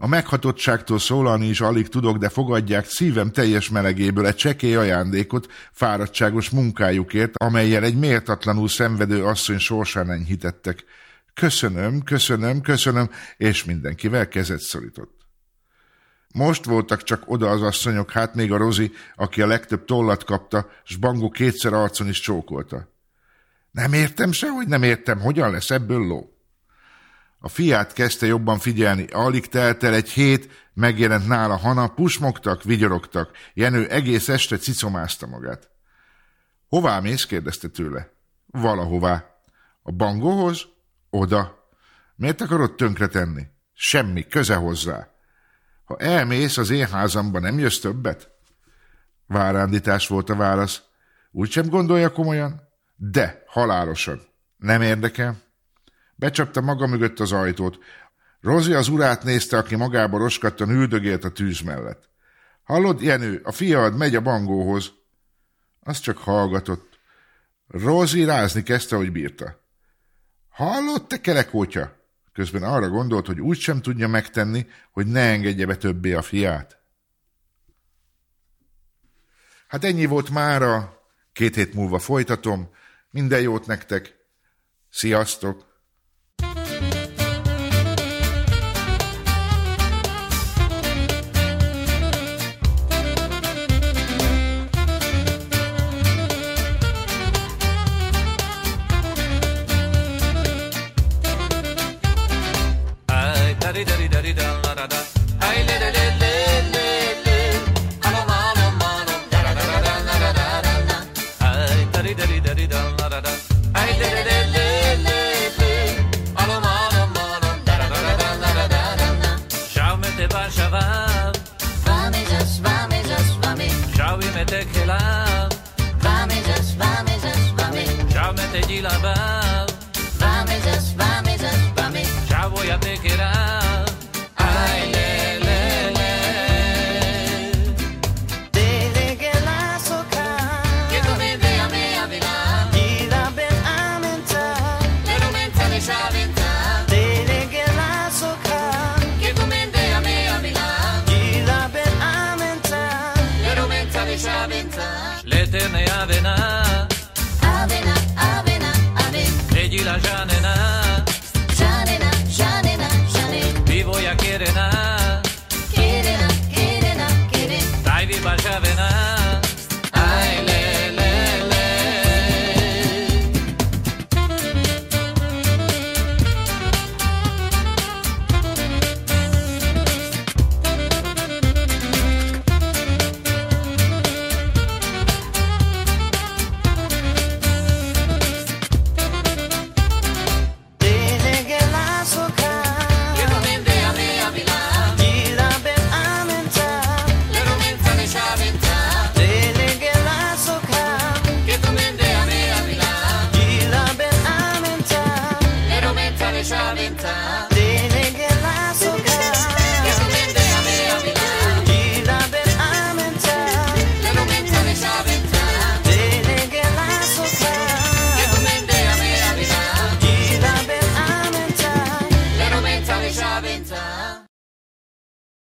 [0.00, 6.50] A meghatottságtól szólalni is alig tudok, de fogadják szívem teljes melegéből egy csekély ajándékot fáradtságos
[6.50, 10.84] munkájukért, amelyel egy méltatlanul szenvedő asszony sorsán enyhítettek.
[11.34, 15.16] Köszönöm, köszönöm, köszönöm, és mindenkivel kezet szorított.
[16.34, 20.70] Most voltak csak oda az asszonyok, hát még a Rozi, aki a legtöbb tollat kapta,
[20.84, 22.92] s Bangó kétszer arcon is csókolta.
[23.70, 26.37] Nem értem se, hogy nem értem, hogyan lesz ebből ló.
[27.38, 33.30] A fiát kezdte jobban figyelni, alig telt el egy hét, megjelent nála Hana, pusmogtak, vigyorogtak,
[33.54, 35.70] Jenő egész este cicomázta magát.
[36.68, 37.26] Hová mész?
[37.26, 38.10] kérdezte tőle.
[38.46, 39.24] Valahová.
[39.82, 40.66] A bangóhoz?
[41.10, 41.68] Oda.
[42.16, 43.46] Miért akarod tönkretenni?
[43.74, 45.08] Semmi, köze hozzá.
[45.84, 48.30] Ha elmész, az én házamba nem jössz többet?
[49.26, 50.82] Várándítás volt a válasz.
[51.30, 52.68] Úgy sem gondolja komolyan?
[52.96, 54.20] De, halálosan.
[54.56, 55.36] Nem érdekel?
[56.18, 57.78] Becsapta maga mögött az ajtót.
[58.40, 62.08] Rozi az urát nézte, aki magába roskattan üldögélt a tűz mellett.
[62.62, 64.92] Hallod, Jenő, a fiad megy a bangóhoz.
[65.80, 66.98] Az csak hallgatott.
[67.68, 69.60] Rozi rázni kezdte, hogy bírta.
[70.48, 71.96] Hallod, te kerekótya?
[72.32, 76.78] Közben arra gondolt, hogy úgy sem tudja megtenni, hogy ne engedje be többé a fiát.
[79.68, 81.02] Hát ennyi volt mára,
[81.32, 82.70] két hét múlva folytatom.
[83.10, 84.14] Minden jót nektek.
[84.90, 85.67] Sziasztok!